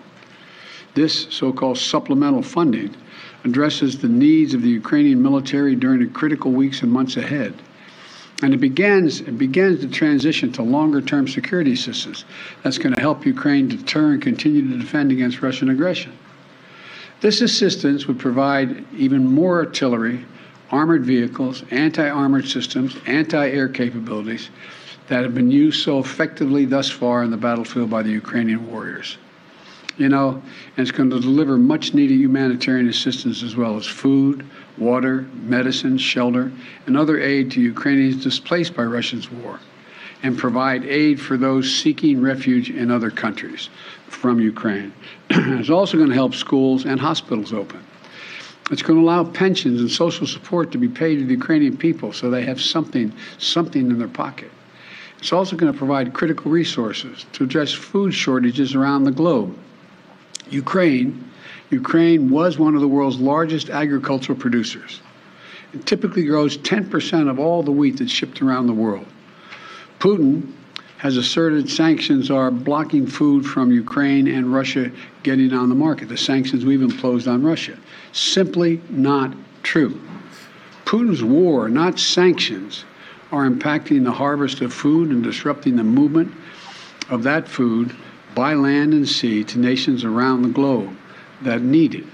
[0.94, 2.96] This so called supplemental funding
[3.44, 7.52] addresses the needs of the Ukrainian military during the critical weeks and months ahead
[8.42, 12.24] and it begins, it begins the transition to longer term security systems
[12.62, 16.12] that's going to help Ukraine deter and continue to defend against Russian aggression.
[17.20, 20.24] This assistance would provide even more artillery,
[20.72, 24.50] armored vehicles, anti armored systems, anti air capabilities
[25.06, 29.18] that have been used so effectively thus far in the battlefield by the Ukrainian warriors.
[29.98, 30.42] You know,
[30.76, 34.44] and it's going to deliver much needed humanitarian assistance as well as food,
[34.78, 36.52] water, medicine, shelter,
[36.86, 39.60] and other aid to Ukrainians displaced by Russia's war,
[40.22, 43.70] and provide aid for those seeking refuge in other countries
[44.08, 44.92] from Ukraine.
[45.30, 47.84] it's also going to help schools and hospitals open.
[48.70, 52.12] It's going to allow pensions and social support to be paid to the Ukrainian people
[52.12, 54.50] so they have something, something in their pocket.
[55.18, 59.56] It's also going to provide critical resources to address food shortages around the globe.
[60.50, 61.28] Ukraine
[61.72, 65.00] Ukraine was one of the world's largest agricultural producers.
[65.72, 69.06] It typically grows 10% of all the wheat that's shipped around the world.
[69.98, 70.52] Putin
[70.98, 74.92] has asserted sanctions are blocking food from Ukraine and Russia
[75.22, 77.78] getting on the market, the sanctions we've imposed on Russia.
[78.12, 79.98] Simply not true.
[80.84, 82.84] Putin's war, not sanctions,
[83.32, 86.34] are impacting the harvest of food and disrupting the movement
[87.08, 87.96] of that food
[88.34, 90.94] by land and sea to nations around the globe
[91.44, 92.04] that need it.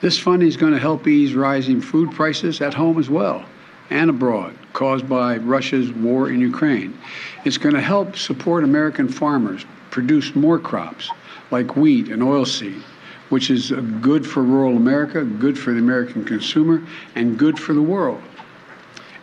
[0.00, 3.44] This funding is going to help ease rising food prices at home as well
[3.90, 6.98] and abroad caused by Russia's war in Ukraine.
[7.44, 11.10] It's going to help support American farmers produce more crops
[11.50, 12.82] like wheat and oilseed,
[13.28, 16.82] which is good for rural America, good for the American consumer,
[17.14, 18.20] and good for the world.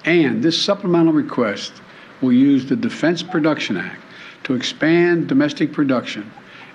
[0.05, 1.73] And this supplemental request
[2.21, 4.01] will use the Defense Production Act
[4.43, 6.29] to expand domestic production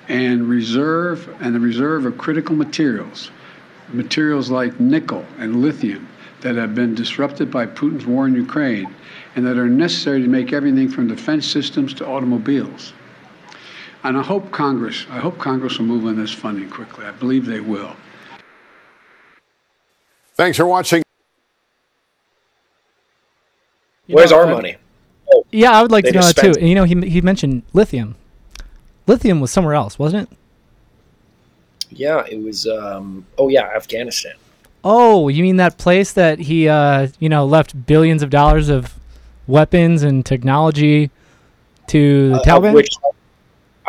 [0.08, 3.30] and reserve and the reserve of critical materials,
[3.92, 6.08] materials like nickel and lithium
[6.40, 8.94] that have been disrupted by Putin's war in Ukraine
[9.36, 12.92] and that are necessary to make everything from defense systems to automobiles.
[14.04, 17.04] And I hope Congress, I hope Congress will move on this funding quickly.
[17.04, 17.94] I believe they will.
[20.34, 21.02] Thanks for watching.
[24.06, 24.76] You Where's know, our uh, money?
[25.50, 26.54] Yeah, I would like They to know that too.
[26.58, 28.14] And, you know, he he mentioned lithium.
[29.08, 30.38] Lithium was somewhere else, wasn't it?
[31.90, 32.66] Yeah, it was.
[32.66, 34.34] Um, oh yeah, Afghanistan.
[34.84, 38.94] Oh, you mean that place that he, uh, you know, left billions of dollars of
[39.46, 41.10] weapons and technology
[41.88, 42.74] to the uh, Taliban?
[42.74, 42.94] which,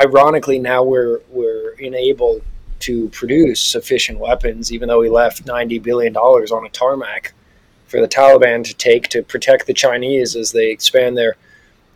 [0.01, 2.41] ironically, now we're we're unable
[2.79, 7.33] to produce sufficient weapons, even though we left ninety billion dollars on a tarmac
[7.87, 11.35] for the Taliban to take to protect the Chinese as they expand their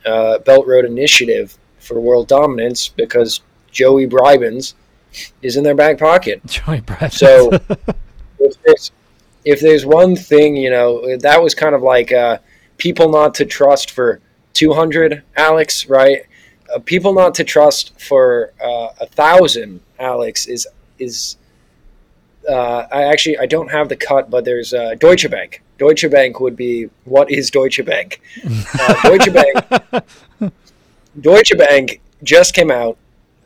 [0.06, 4.74] uh, Belt Road Initiative for world dominance, because Joey Bribens
[5.42, 6.42] is in their back pocket.
[6.46, 7.14] Joey Brett.
[7.14, 7.52] So
[8.40, 8.92] if there's,
[9.46, 12.38] if there's one thing, you know, that was kind of like uh,
[12.78, 14.22] people not to trust for
[14.54, 16.22] 200, Alex, right?
[16.74, 20.68] Uh, people not to trust for uh, a thousand, Alex, is
[21.00, 21.38] is.
[22.50, 25.62] Uh, I actually I don't have the cut, but there's uh, Deutsche Bank.
[25.78, 28.22] Deutsche Bank would be what is Deutsche Bank?
[28.80, 30.52] Uh, Deutsche Bank.
[31.22, 32.98] Deutsche Bank just came out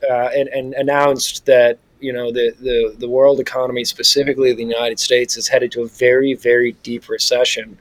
[0.10, 5.00] uh, and, and announced that you know the, the the world economy, specifically the United
[5.00, 7.78] States, is headed to a very very deep recession,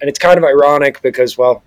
[0.00, 1.62] and it's kind of ironic because well,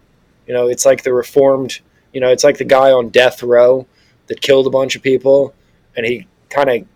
[0.48, 1.80] you know, it's like the reformed,
[2.14, 3.86] you know, it's like the guy on death row
[4.28, 5.54] that killed a bunch of people,
[5.96, 6.88] and he kind of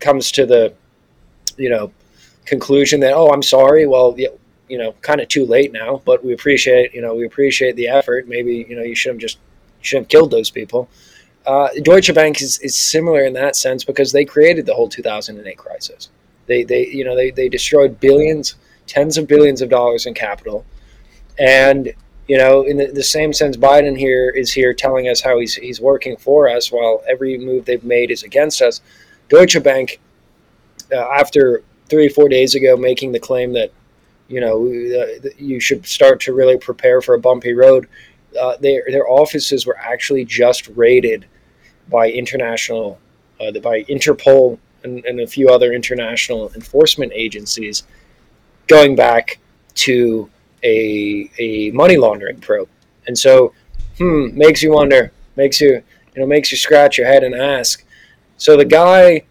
[0.00, 0.74] comes to the,
[1.56, 1.90] you know,
[2.44, 4.16] conclusion that oh, I'm sorry, well,
[4.68, 7.88] you know, kind of too late now, but we appreciate, you know, we appreciate the
[7.88, 8.28] effort.
[8.28, 9.38] Maybe you know, you should have just
[9.84, 10.88] should have killed those people.
[11.46, 15.58] Uh, Deutsche Bank is, is similar in that sense because they created the whole 2008
[15.58, 16.08] crisis.
[16.46, 18.56] They, they you know they, they destroyed billions,
[18.86, 20.64] tens of billions of dollars in capital,
[21.38, 21.92] and
[22.28, 25.54] you know in the, the same sense, Biden here is here telling us how he's
[25.54, 28.80] he's working for us while every move they've made is against us.
[29.28, 30.00] Deutsche Bank,
[30.92, 33.72] uh, after three or four days ago, making the claim that
[34.28, 37.88] you know uh, you should start to really prepare for a bumpy road.
[38.38, 41.26] Uh, their their offices were actually just raided
[41.88, 42.98] by international,
[43.40, 47.84] uh, by Interpol and, and a few other international enforcement agencies,
[48.66, 49.38] going back
[49.74, 50.28] to
[50.62, 52.68] a a money laundering probe.
[53.06, 53.52] And so,
[53.98, 55.82] hmm, makes you wonder, makes you
[56.14, 57.84] you know makes you scratch your head and ask.
[58.36, 59.24] So the guy.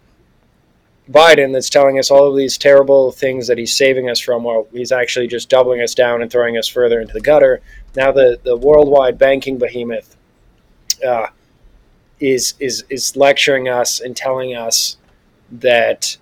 [1.10, 4.66] Biden, that's telling us all of these terrible things that he's saving us from, while
[4.72, 7.60] he's actually just doubling us down and throwing us further into the gutter.
[7.96, 10.16] Now, the, the worldwide banking behemoth
[11.06, 11.28] uh,
[12.20, 14.96] is is is lecturing us and telling us
[15.50, 16.16] that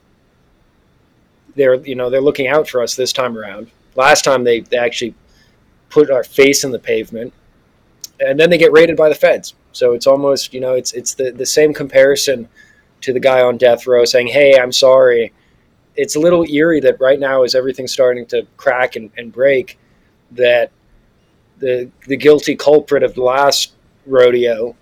[1.55, 3.71] they're you know they're looking out for us this time around.
[3.95, 5.15] Last time they, they actually
[5.91, 7.33] put our face in the pavement,
[8.21, 9.55] and then they get raided by the feds.
[9.73, 12.49] So it's almost you know it's it's the, the same comparison
[13.03, 15.33] to the guy on death row saying, "Hey, I'm sorry."
[15.95, 19.79] It's a little eerie that right now, as everything's starting to crack and, and break,
[20.31, 20.71] that
[21.63, 23.73] the the guilty culprit of the last
[24.07, 24.77] rodeo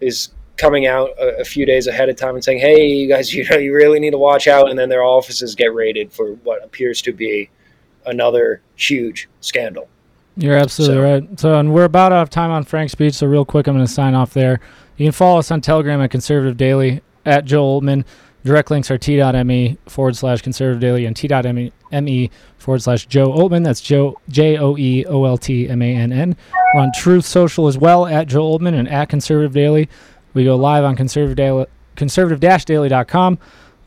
[0.00, 3.32] is coming out a, a, few days ahead of time and saying, "Hey, you guys,
[3.34, 6.32] you know, you really need to watch out," and then their offices get raided for
[6.42, 7.48] what appears to be
[8.04, 9.88] another huge scandal.
[10.36, 11.40] You're absolutely So- right.
[11.40, 13.14] So, and we're about out of time on FrankSpeech.
[13.14, 14.60] So, real quick, I'm going to sign off there.
[14.96, 18.04] You can follow us on Telegram at Conservative Daily at Joe Oltmann.
[18.44, 23.64] Direct links are t.me forward slash conservative daily and t.me me forward slash Joe Oltmann.
[23.64, 26.36] That's Joe J O E O L T M A N N.
[26.74, 29.88] We're on Truth Social as well at Joe Oltmann and at Conservative Daily.
[30.34, 33.38] We go live on conservative daily, conservative-daily.com,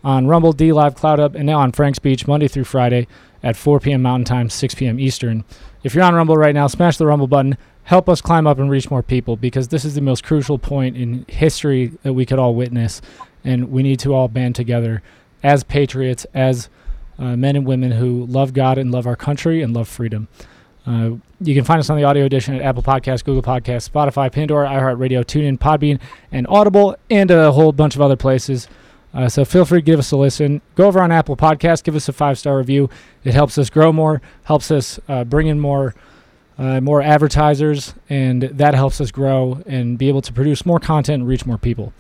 [0.03, 3.05] on Rumble, DLive, Cloud Up, and now on FrankSpeech Monday through Friday
[3.43, 4.01] at 4 p.m.
[4.01, 4.97] Mountain Time, 6 p.m.
[4.99, 5.43] Eastern.
[5.84, 7.58] If you're on Rumble right now, smash the Rumble button.
[7.84, 10.95] Help us climb up and reach more people because this is the most crucial point
[10.95, 13.01] in history that we could all witness,
[13.44, 15.02] and we need to all band together
[15.44, 16.70] as patriots, as
[17.20, 20.28] uh, men and women who love God and love our country and love freedom.
[20.86, 21.12] Uh,
[21.42, 24.70] you can find us on the audio edition at Apple Podcasts, Google Podcasts, Spotify, Pandora,
[24.70, 26.00] iHeartRadio, TuneIn, Podbean,
[26.32, 28.68] and Audible, and a whole bunch of other places.
[29.14, 30.62] Uh, so feel free to give us a listen.
[30.76, 32.90] Go over on Apple Podcasts, give us a five star review.
[33.24, 35.94] It helps us grow more, helps us uh, bring in more
[36.58, 41.22] uh, more advertisers, and that helps us grow and be able to produce more content
[41.22, 41.94] and reach more people.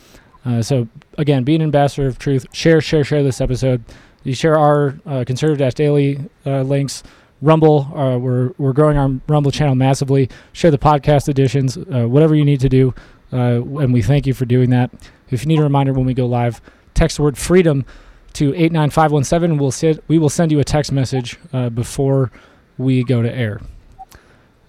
[0.47, 0.87] Uh, so
[1.17, 2.45] again, be an ambassador of truth.
[2.53, 3.83] Share, share, share this episode.
[4.23, 7.03] You share our uh, conservative daily uh, links.
[7.41, 10.29] Rumble, uh, we're we're growing our Rumble channel massively.
[10.53, 12.95] Share the podcast editions, uh, whatever you need to do,
[13.31, 14.89] and we thank you for doing that.
[15.29, 16.61] If you need a reminder when we go live,
[16.95, 17.85] text the word freedom
[18.33, 19.57] to 89517.
[19.59, 21.37] We'll send, we will send you a text message
[21.75, 22.31] before
[22.79, 23.61] we go to air.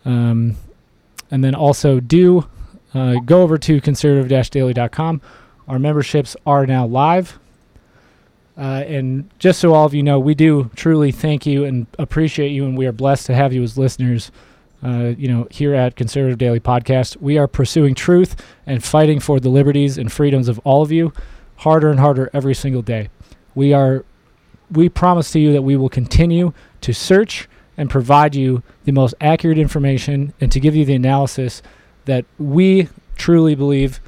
[0.05, 0.57] Um,
[1.31, 2.47] and then also do
[2.93, 5.23] go over to conservative-daily.com.
[5.69, 7.39] Our memberships are now live.
[8.57, 12.49] Uh, and just so all of you know, we do truly thank you and appreciate
[12.49, 14.33] you, and we are blessed to have you as listeners.
[14.83, 19.39] Uh, you know, here at Conservative Daily Podcast, we are pursuing truth and fighting for
[19.39, 21.13] the liberties and freedoms of all of you,
[21.57, 23.11] harder and harder every single day.
[23.55, 24.05] We are,
[24.71, 29.15] we promise to you that we will continue to search and provide you the most
[29.21, 31.63] accurate information and to give you the analysis
[32.07, 34.01] that we truly believe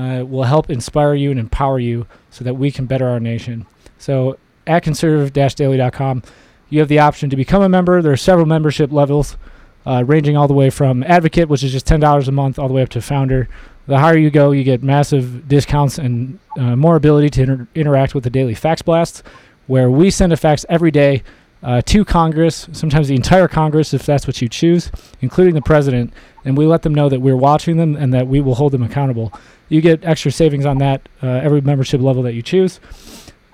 [0.00, 3.66] uh, will help inspire you and empower you so that we can better our nation.
[3.98, 6.22] So at conservative-daily.com,
[6.70, 8.00] you have the option to become a member.
[8.00, 9.36] There are several membership levels,
[9.84, 12.74] uh, ranging all the way from advocate, which is just $10 a month, all the
[12.74, 13.48] way up to founder.
[13.86, 18.14] The higher you go, you get massive discounts and uh, more ability to inter- interact
[18.14, 19.22] with the daily fax blasts,
[19.66, 21.22] where we send a fax every day
[21.62, 24.90] uh, to Congress, sometimes the entire Congress, if that's what you choose,
[25.20, 26.12] including the president,
[26.44, 28.82] and we let them know that we're watching them and that we will hold them
[28.82, 29.32] accountable.
[29.70, 32.80] You get extra savings on that uh, every membership level that you choose.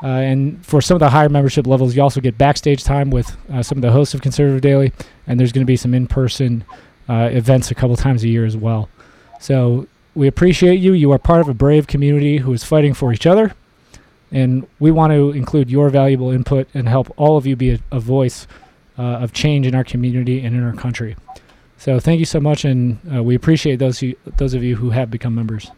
[0.03, 3.37] Uh, and for some of the higher membership levels, you also get backstage time with
[3.53, 4.93] uh, some of the hosts of Conservative Daily,
[5.27, 6.65] and there's going to be some in-person
[7.09, 8.89] uh, events a couple times a year as well.
[9.41, 10.93] So we appreciate you.
[10.93, 13.55] You are part of a brave community who is fighting for each other,
[14.33, 17.79] and we want to include your valuable input and help all of you be a,
[17.91, 18.47] a voice
[18.99, 21.17] uh, of change in our community and in our country.
[21.79, 24.91] So thank you so much, and uh, we appreciate those who, those of you who
[24.91, 25.71] have become members.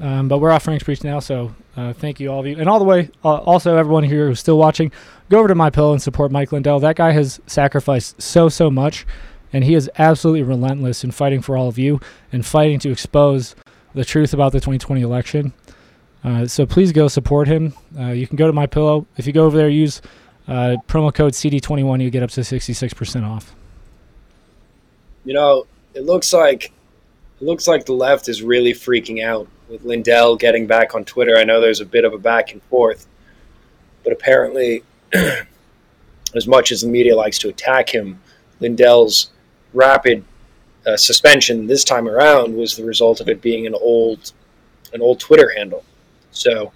[0.00, 2.78] Um, but we're off FrankSpeech now, so uh, thank you all of you, and all
[2.78, 3.10] the way.
[3.24, 4.90] Uh, also, everyone here who's still watching,
[5.28, 6.80] go over to MyPillow and support Mike Lindell.
[6.80, 9.06] That guy has sacrificed so so much,
[9.52, 12.00] and he is absolutely relentless in fighting for all of you
[12.32, 13.54] and fighting to expose
[13.94, 15.52] the truth about the 2020 election.
[16.24, 17.74] Uh, so please go support him.
[17.98, 19.06] Uh, you can go to MyPillow.
[19.16, 20.00] If you go over there, use
[20.48, 23.54] uh, promo code CD21, you get up to 66% off.
[25.24, 26.72] You know, it looks like
[27.40, 31.36] it looks like the left is really freaking out with Lindell getting back on Twitter.
[31.36, 33.06] I know there's a bit of a back and forth,
[34.04, 34.84] but apparently,
[36.34, 38.20] as much as the media likes to attack him,
[38.60, 39.30] Lindell's
[39.72, 40.24] rapid
[40.86, 44.32] uh, suspension this time around was the result of it being an old
[44.92, 45.84] an old Twitter handle.
[46.32, 46.72] So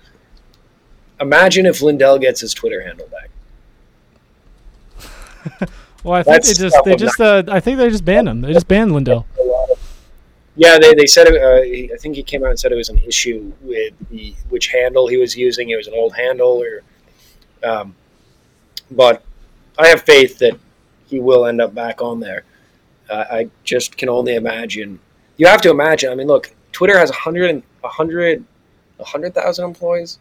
[1.21, 3.29] imagine if Lindell gets his Twitter handle back.
[6.03, 8.41] well, I think That's they just they just uh, I think they just banned him.
[8.41, 9.27] They just banned Lindell.
[10.57, 12.99] Yeah, they, they said uh, I think he came out and said it was an
[12.99, 15.69] issue with the which handle he was using.
[15.69, 16.83] It was an old handle, or
[17.63, 17.95] um,
[18.91, 19.23] but
[19.79, 20.59] I have faith that
[21.07, 22.45] he will end up back on there.
[23.11, 24.99] Uh, I just can only imagine.
[25.37, 26.11] You have to imagine.
[26.11, 28.45] I mean, look, Twitter has 100, 100,
[28.97, 30.19] 100,000 employees.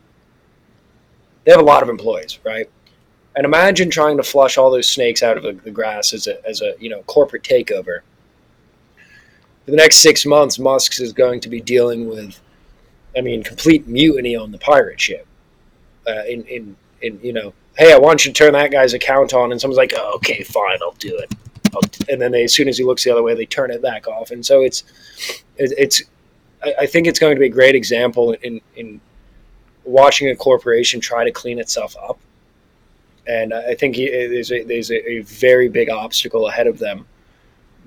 [1.45, 2.69] They have a lot of employees, right?
[3.37, 6.45] And imagine trying to flush all those snakes out of the, the grass as a,
[6.47, 8.01] as a you know corporate takeover
[9.65, 12.39] for the next six months, Musk is going to be dealing with,
[13.17, 15.27] I mean, complete mutiny on the pirate ship.
[16.07, 19.33] Uh, in, in, in, you know, hey, I want you to turn that guy's account
[19.33, 21.33] on, and someone's like, oh, okay, fine, I'll do it.
[21.73, 23.81] I'll and then they, as soon as he looks the other way, they turn it
[23.81, 24.29] back off.
[24.29, 24.83] And so it's,
[25.57, 26.03] it, it's,
[26.63, 29.01] I, I think it's going to be a great example in, in
[29.83, 32.19] watching a corporation try to clean itself up.
[33.27, 37.07] And I think there's a, there's a, a very big obstacle ahead of them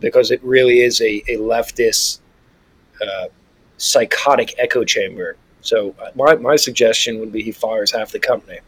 [0.01, 2.20] because it really is a, a leftist
[3.01, 3.26] uh,
[3.76, 5.36] psychotic echo chamber.
[5.61, 8.59] So uh, my, my suggestion would be he fires half the company.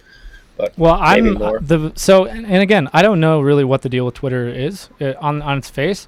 [0.57, 4.05] But well, I'm the so and, and, again, I don't know really what the deal
[4.05, 6.07] with Twitter is uh, on on its face.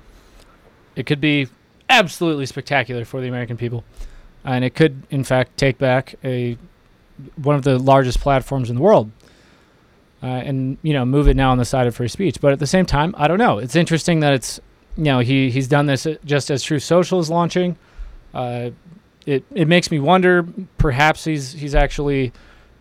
[0.94, 1.48] It could be
[1.88, 3.82] absolutely spectacular for the American people,
[4.44, 6.58] and it could in fact take back a
[7.36, 9.10] one of the largest platforms in the world.
[10.22, 12.38] Uh, and you know move it now on the side of free speech.
[12.40, 13.58] But at the same time, I don't know.
[13.58, 14.60] It's interesting that it's
[14.96, 17.76] you know he he's done this just as Truth Social is launching.
[18.34, 18.70] Uh,
[19.26, 20.46] it it makes me wonder.
[20.78, 22.32] Perhaps he's he's actually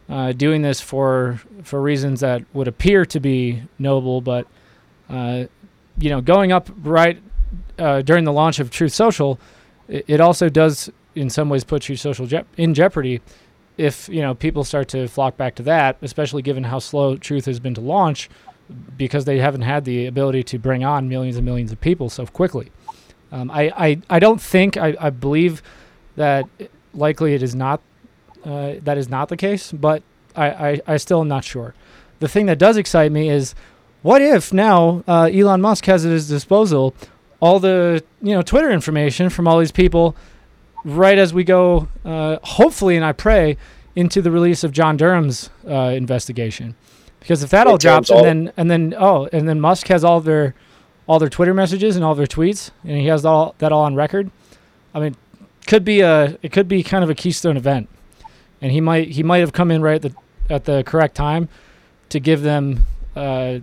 [0.09, 4.47] uh, doing this for for reasons that would appear to be noble, but
[5.09, 5.45] uh,
[5.97, 7.21] you know, going up right
[7.77, 9.39] uh, during the launch of Truth Social,
[9.87, 13.21] it, it, also does in some ways put Truth Social je- in jeopardy.
[13.77, 17.45] If you know people start to flock back to that, especially given how slow Truth
[17.45, 18.29] has been to launch,
[18.97, 22.25] because they haven't had the ability to bring on millions and millions of people so
[22.25, 22.71] quickly.
[23.31, 25.63] Um, I, I, I don't think I, I believe
[26.15, 26.45] that
[26.93, 27.81] likely it is not
[28.43, 30.01] uh, that is not the case, but
[30.35, 31.75] I, I, I still am not sure.
[32.19, 33.53] The thing that does excite me is
[34.01, 36.95] what if now uh, Elon Musk has at his disposal
[37.39, 40.15] all the you know Twitter information from all these people
[40.83, 43.57] right as we go, uh, hopefully, and I pray
[43.95, 46.75] into the release of John Durham's uh, investigation.
[47.21, 50.03] Because if that all drops, and all- then and then oh, and then Musk has
[50.03, 50.53] all their
[51.07, 53.95] all their Twitter messages and all their tweets, and he has all that all on
[53.95, 54.29] record.
[54.93, 55.15] I mean,
[55.67, 57.87] could be a it could be kind of a keystone event,
[58.61, 61.47] and he might he might have come in right at the at the correct time
[62.09, 63.59] to give them uh,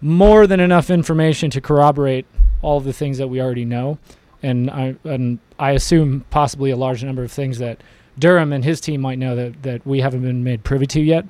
[0.00, 2.26] more than enough information to corroborate
[2.62, 3.98] all of the things that we already know,
[4.42, 7.80] and I and I assume possibly a large number of things that
[8.18, 11.24] Durham and his team might know that that we haven't been made privy to yet.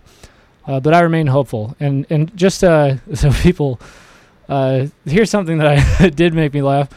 [0.66, 3.80] Uh, but I remain hopeful, and and just uh, so people,
[4.48, 5.66] uh, here's something that
[6.02, 6.88] I did make me laugh.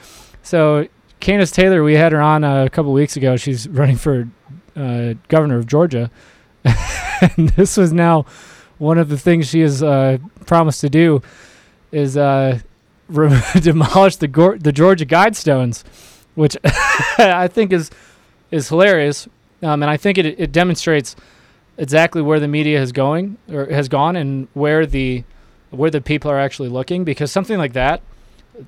[0.43, 0.87] So
[1.21, 3.37] Kandiss Taylor, we had her on a couple weeks ago.
[3.37, 4.27] She's running for
[4.75, 6.11] uh, governor of Georgia,
[6.63, 8.25] and this was now
[8.77, 11.21] one of the things she has uh, promised to do
[11.91, 12.59] is uh,
[13.07, 15.83] re- demolish the Gor- the Georgia Guidestones,
[16.35, 16.57] which
[17.17, 17.89] I think is
[18.51, 19.27] is hilarious,
[19.61, 21.15] um, and I think it it demonstrates
[21.77, 25.23] exactly where the media is going or has gone and where the
[25.71, 28.01] where the people are actually looking because something like that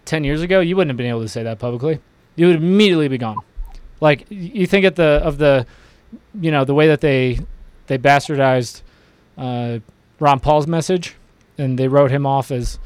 [0.06, 2.00] 10 years ago you wouldn't have been able to say that publicly.
[2.36, 3.38] You would immediately be gone.
[4.02, 5.66] Like you think at the of the
[6.40, 7.40] you know the way that they
[7.88, 8.82] they bastardized
[9.38, 9.80] uh,
[10.20, 11.16] Ron Paul's message
[11.58, 12.80] and they wrote him off as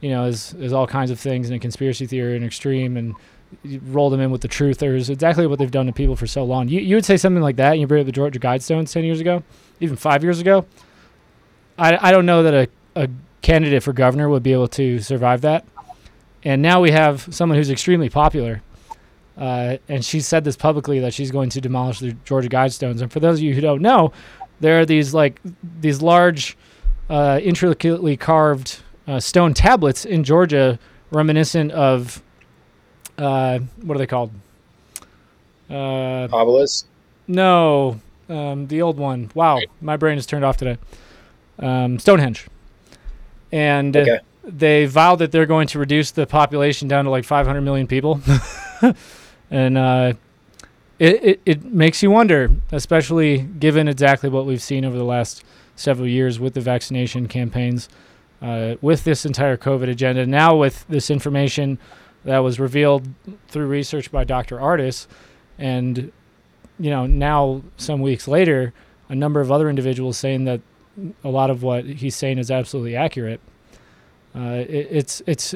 [0.00, 3.14] you know as as all kinds of things and a conspiracy theory and extreme and
[3.62, 6.44] you rolled him in with the truthers exactly what they've done to people for so
[6.44, 6.68] long?
[6.68, 9.04] You you would say something like that and you bring up the Georgia Guidestones 10
[9.04, 9.42] years ago
[9.80, 10.66] even 5 years ago.
[11.78, 13.08] I I don't know that a a
[13.40, 15.64] candidate for governor would be able to survive that.
[16.44, 18.62] And now we have someone who's extremely popular
[19.36, 23.00] uh, and she said this publicly that she's going to demolish the Georgia Guidestones.
[23.00, 24.12] And for those of you who don't know,
[24.60, 25.40] there are these like
[25.80, 26.56] these large,
[27.08, 30.78] uh, intricately carved uh, stone tablets in Georgia,
[31.10, 32.22] reminiscent of
[33.18, 34.30] uh, what are they called?
[35.70, 36.86] Uh, Obelisk.
[37.28, 39.30] no, um, the old one.
[39.34, 40.78] Wow, my brain is turned off today.
[41.58, 42.46] Um, Stonehenge,
[43.50, 44.18] and Okay.
[44.44, 48.20] they vowed that they're going to reduce the population down to like 500 million people,
[49.50, 50.12] and uh,
[50.98, 55.44] it, it it makes you wonder, especially given exactly what we've seen over the last
[55.76, 57.88] several years with the vaccination campaigns,
[58.42, 60.26] uh, with this entire COVID agenda.
[60.26, 61.78] Now with this information
[62.24, 63.08] that was revealed
[63.48, 64.58] through research by Dr.
[64.58, 65.06] Ardis,
[65.58, 66.12] and
[66.78, 68.72] you know now some weeks later,
[69.08, 70.60] a number of other individuals saying that
[71.24, 73.40] a lot of what he's saying is absolutely accurate.
[74.34, 75.54] Uh, it, it's it's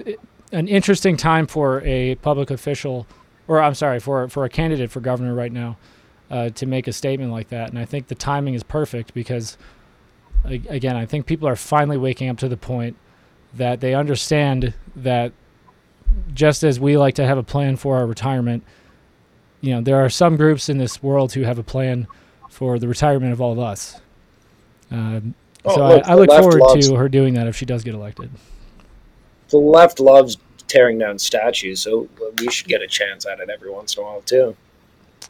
[0.53, 3.07] an interesting time for a public official,
[3.49, 5.77] or I'm sorry, for for a candidate for governor right now,
[6.31, 7.71] uh, to make a statement like that.
[7.71, 9.57] And I think the timing is perfect because,
[10.45, 12.97] again, I think people are finally waking up to the point
[13.55, 15.33] that they understand that
[16.35, 18.63] just as we like to have a plan for our retirement,
[19.61, 22.07] you know, there are some groups in this world who have a plan
[22.51, 24.01] for the retirement of all of us.
[24.91, 25.35] Um,
[25.69, 27.83] Oh, so look, I, I look forward loves- to her doing that if she does
[27.83, 28.31] get elected.
[29.49, 30.37] The left loves
[30.69, 34.07] tearing down statues, so we should get a chance at it every once in a
[34.07, 34.55] while too.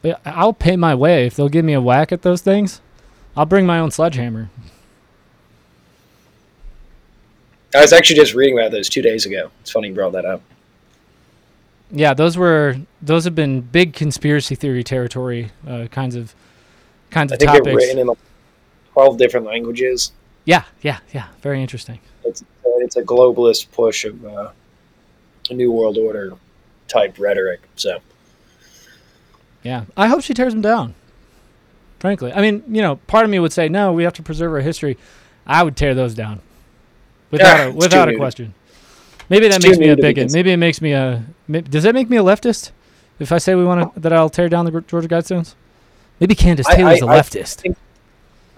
[0.03, 2.81] Yeah, I'll pay my way if they'll give me a whack at those things.
[3.35, 4.51] I'll bring my own sledgehammer.
[7.75, 9.49] I was actually just reading about those two days ago.
[9.61, 10.41] It's funny you brought that up.
[11.91, 16.35] Yeah, those were those have been big conspiracy theory territory uh, kinds of
[17.11, 17.75] kinds I of think they're topics.
[17.75, 18.17] written in like
[18.93, 20.11] twelve different languages.
[20.45, 21.27] Yeah, yeah, yeah.
[21.41, 21.99] Very interesting.
[22.25, 22.43] It's
[22.79, 24.51] it's a globalist push of uh,
[25.49, 26.33] a new world order
[26.87, 27.61] type rhetoric.
[27.75, 27.99] So
[29.63, 30.93] Yeah, I hope she tears them down.
[31.99, 34.51] Frankly, I mean, you know, part of me would say no, we have to preserve
[34.53, 34.97] our history.
[35.45, 36.41] I would tear those down
[37.31, 38.53] without Yeah, a, without a new.
[39.29, 40.31] Maybe that It's makes me a bigot.
[40.31, 41.23] Maybe it makes me a.
[41.49, 42.71] Does that make me a leftist?
[43.19, 45.55] If I say we want to, that I'll tear down the Georgia Guidestones.
[46.19, 47.61] Maybe Kandiss I- Taylor's a I- I leftist.
[47.61, 47.77] think-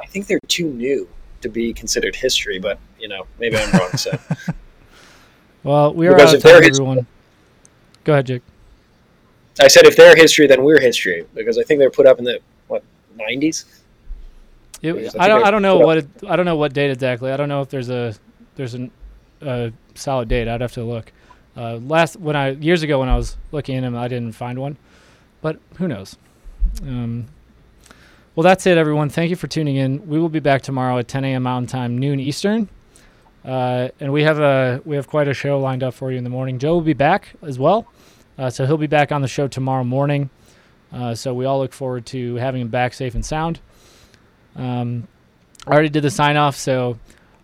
[0.01, 1.07] I think they're too new
[1.41, 3.91] to be considered history, but you know maybe I'm wrong.
[3.95, 4.11] So
[5.63, 7.05] well, we are because out of time, everyone.
[8.03, 8.41] Go ahead, Jake.
[9.59, 12.17] I said if they're history, then we're history because I think they were put up
[12.19, 12.83] in the what
[13.17, 13.65] 90s.
[14.81, 15.43] It, Because I I don't.
[15.43, 15.97] I I don't know what.
[15.99, 17.31] It, I don't know what date exactly.
[17.31, 18.15] I don't know if there's a
[18.55, 18.89] there's an
[19.41, 20.47] a solid date.
[20.47, 21.11] I'd have to look.
[21.55, 24.59] Uh, last when I years ago when I was looking in them, I didn't find
[24.59, 24.77] one,
[25.41, 26.17] but who knows?
[26.81, 27.27] Um,
[28.35, 29.09] well, that's it, everyone.
[29.09, 30.07] Thank you for tuning in.
[30.07, 31.43] We will be back tomorrow at 10 a.m.
[31.43, 32.69] Mountain Time, noon Eastern,
[33.43, 36.23] uh, and we have a we have quite a show lined up for you in
[36.23, 36.59] the morning.
[36.59, 37.87] Joe will be back as well,
[38.37, 40.29] uh, so he'll be back on the show tomorrow morning.
[40.93, 43.59] Uh, so we all look forward to having him back safe and sound.
[44.55, 45.07] Um,
[45.67, 46.97] I already did the sign off, so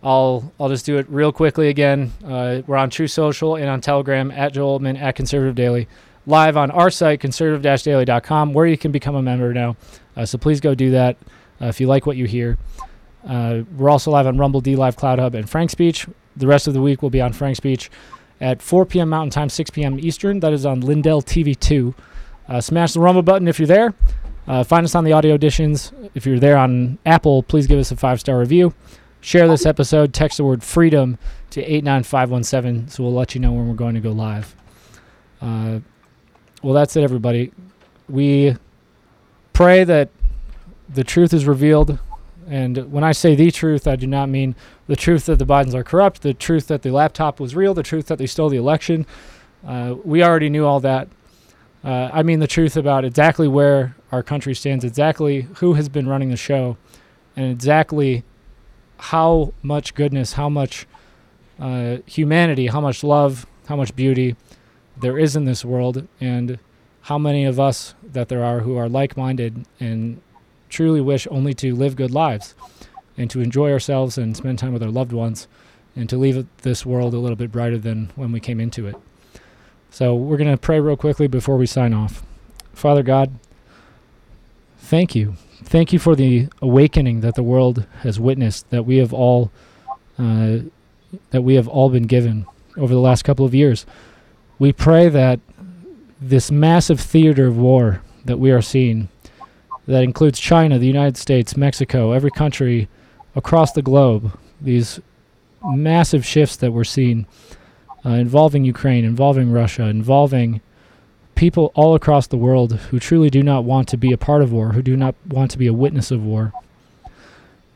[0.06, 2.14] I'll I'll just do it real quickly again.
[2.24, 5.88] Uh, we're on Truth Social and on Telegram at Joe Oltmann at Conservative Daily,
[6.28, 9.76] live on our site conservative-daily.com, where you can become a member now.
[10.16, 11.18] Uh, so please go do that.
[11.60, 12.58] uh, if you like what you hear.
[13.28, 16.12] Uh, we're also live on Rumble, DLive, Cloud Hub, and FrankSpeech.
[16.36, 17.90] The rest of the week will be on FrankSpeech
[18.40, 19.10] at 4 p.m.
[19.10, 19.98] Mountain Time, 6 p.m.
[20.00, 20.40] Eastern.
[20.40, 21.96] That is on Lindell TV 2.
[22.48, 23.96] Uh, smash the Rumble button if you're there.
[24.46, 25.92] Find us on the audio editions.
[26.14, 28.76] If you're there on Apple, please give us a five star review.
[29.26, 30.14] Share this episode.
[30.14, 31.18] Text the word freedom
[31.50, 34.56] to 89517 so we'll let you know when we're going to go live.
[35.42, 35.80] Uh,
[36.62, 37.52] well, that's it, everybody.
[38.08, 38.56] We
[39.52, 40.10] pray that
[40.88, 41.98] the truth is revealed.
[42.48, 44.54] And when I say the truth, I do not mean
[44.86, 47.82] the truth that the Bidens are corrupt, the truth that the laptop was real, the
[47.82, 49.08] truth that they stole the election.
[49.66, 51.08] Uh, we already knew all that.
[51.84, 56.08] Uh, I mean the truth about exactly where our country stands, exactly who has been
[56.08, 56.78] running the show,
[57.36, 58.24] and exactly
[58.98, 60.86] how much goodness, how much
[61.60, 64.36] uh, humanity, how much love, how much beauty
[64.98, 66.60] there is in this world, and
[67.02, 70.22] how many of us that there are who are like minded and
[70.70, 72.56] truly wish only to live good lives
[73.18, 75.48] and to enjoy ourselves and spend time with our loved ones
[75.96, 78.96] and to leave this world a little bit brighter than when we came into it.
[79.90, 82.24] So we're going to pray real quickly before we sign off.
[82.74, 83.40] Father God,
[84.78, 85.36] thank you.
[85.64, 89.52] Thank you for the awakening that the world has witnessed, that we have all,
[90.20, 90.58] uh,
[91.32, 92.46] that we have all been given
[92.78, 93.86] over the last couple of years.
[94.60, 95.40] We pray that
[96.20, 99.10] this massive theater of war that we are seeing,
[99.88, 102.88] that includes China, the United States, Mexico, every country
[103.36, 105.00] across the globe, these
[105.64, 107.26] massive shifts that we're seeing
[108.06, 110.62] uh, involving Ukraine, involving Russia, involving
[111.36, 114.52] people all across the world who truly do not want to be a part of
[114.52, 116.54] war, who do not want to be a witness of war,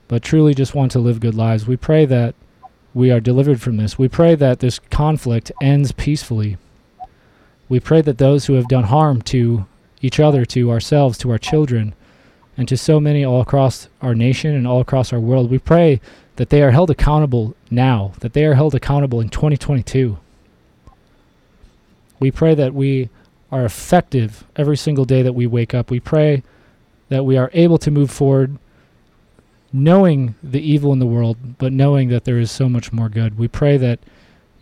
[0.08, 1.68] but truly just want to live good lives.
[1.68, 2.36] We pray that
[2.94, 3.98] we are delivered from this.
[3.98, 6.58] We pray that this conflict ends peacefully.
[7.68, 9.68] We pray that those who have done harm to
[10.02, 11.94] each other, to ourselves, to our children,
[12.58, 16.02] and to so many all across our nation and all across our world, we pray
[16.38, 20.18] that they are held accountable now, that they are held accountable in 2022.
[22.20, 23.10] We pray that we
[23.52, 25.90] are effective every single day that we wake up.
[25.90, 26.44] We pray
[27.10, 28.58] that we are able to move forward
[29.72, 33.38] knowing the evil in the world, but knowing that there is so much more good.
[33.38, 34.00] We pray that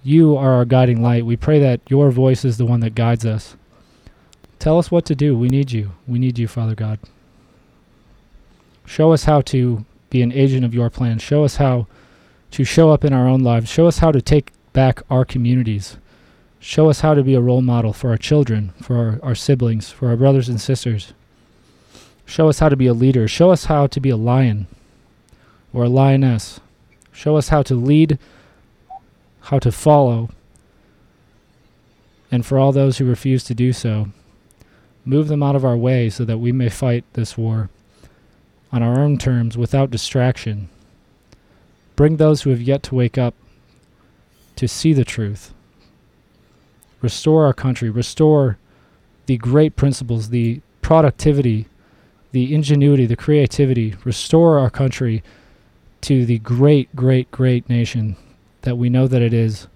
[0.03, 1.25] you are our guiding light.
[1.25, 3.55] We pray that your voice is the one that guides us.
[4.59, 5.37] Tell us what to do.
[5.37, 5.91] We need you.
[6.07, 6.99] We need you, Father God.
[8.85, 11.19] Show us how to be an agent of your plan.
[11.19, 11.87] Show us how
[12.51, 13.69] to show up in our own lives.
[13.69, 15.97] Show us how to take back our communities.
[16.59, 19.89] Show us how to be a role model for our children, for our, our siblings,
[19.91, 21.13] for our brothers and sisters.
[22.25, 23.27] Show us how to be a leader.
[23.27, 24.67] Show us how to be a lion
[25.71, 26.59] or a lioness.
[27.11, 28.19] Show us how to lead,
[29.41, 30.29] how to follow.
[32.31, 34.09] And for all those who refuse to do so,
[35.05, 37.69] move them out of our way so that we may fight this war
[38.71, 40.67] on our own terms without distraction.
[41.95, 43.35] Bring those who have yet to wake up
[44.57, 45.53] to see the truth
[47.01, 48.57] restore our country, restore
[49.25, 51.67] the great principles, the productivity,
[52.31, 55.23] the ingenuity, the creativity, restore our country
[56.01, 58.15] to the great, great, great nation
[58.61, 59.67] that we know that it is.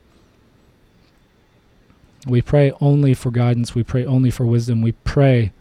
[2.27, 3.73] We pray only for guidance.
[3.73, 4.81] We pray only for wisdom.
[4.81, 5.51] We pray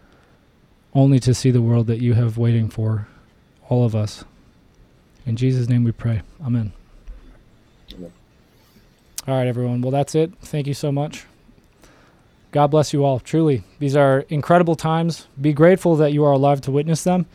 [0.94, 3.08] only to see the world that you have waiting for
[3.68, 4.24] all of us.
[5.24, 6.22] In Jesus' name we pray.
[6.44, 6.72] Amen.
[7.94, 8.12] Amen.
[9.26, 9.80] All right, everyone.
[9.80, 10.32] Well, that's it.
[10.42, 11.24] Thank you so much.
[12.52, 13.20] God bless you all.
[13.20, 15.28] Truly, these are incredible times.
[15.40, 17.26] Be grateful that you are alive to witness them.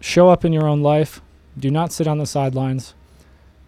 [0.00, 1.20] Show up in your own life.
[1.58, 2.94] Do not sit on the sidelines.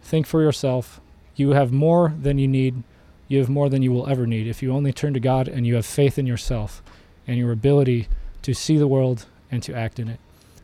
[0.02, 1.00] Think for yourself.
[1.36, 2.82] You have more than you need.
[3.28, 5.66] You have more than you will ever need if you only turn to God and
[5.66, 6.82] you have faith in yourself
[7.26, 8.08] and your ability
[8.42, 10.20] to see the world and to act in it.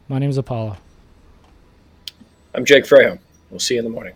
[0.09, 0.79] My name is Apollo.
[2.55, 3.19] I'm Jake Freyham.
[3.51, 4.15] We'll see you in the morning.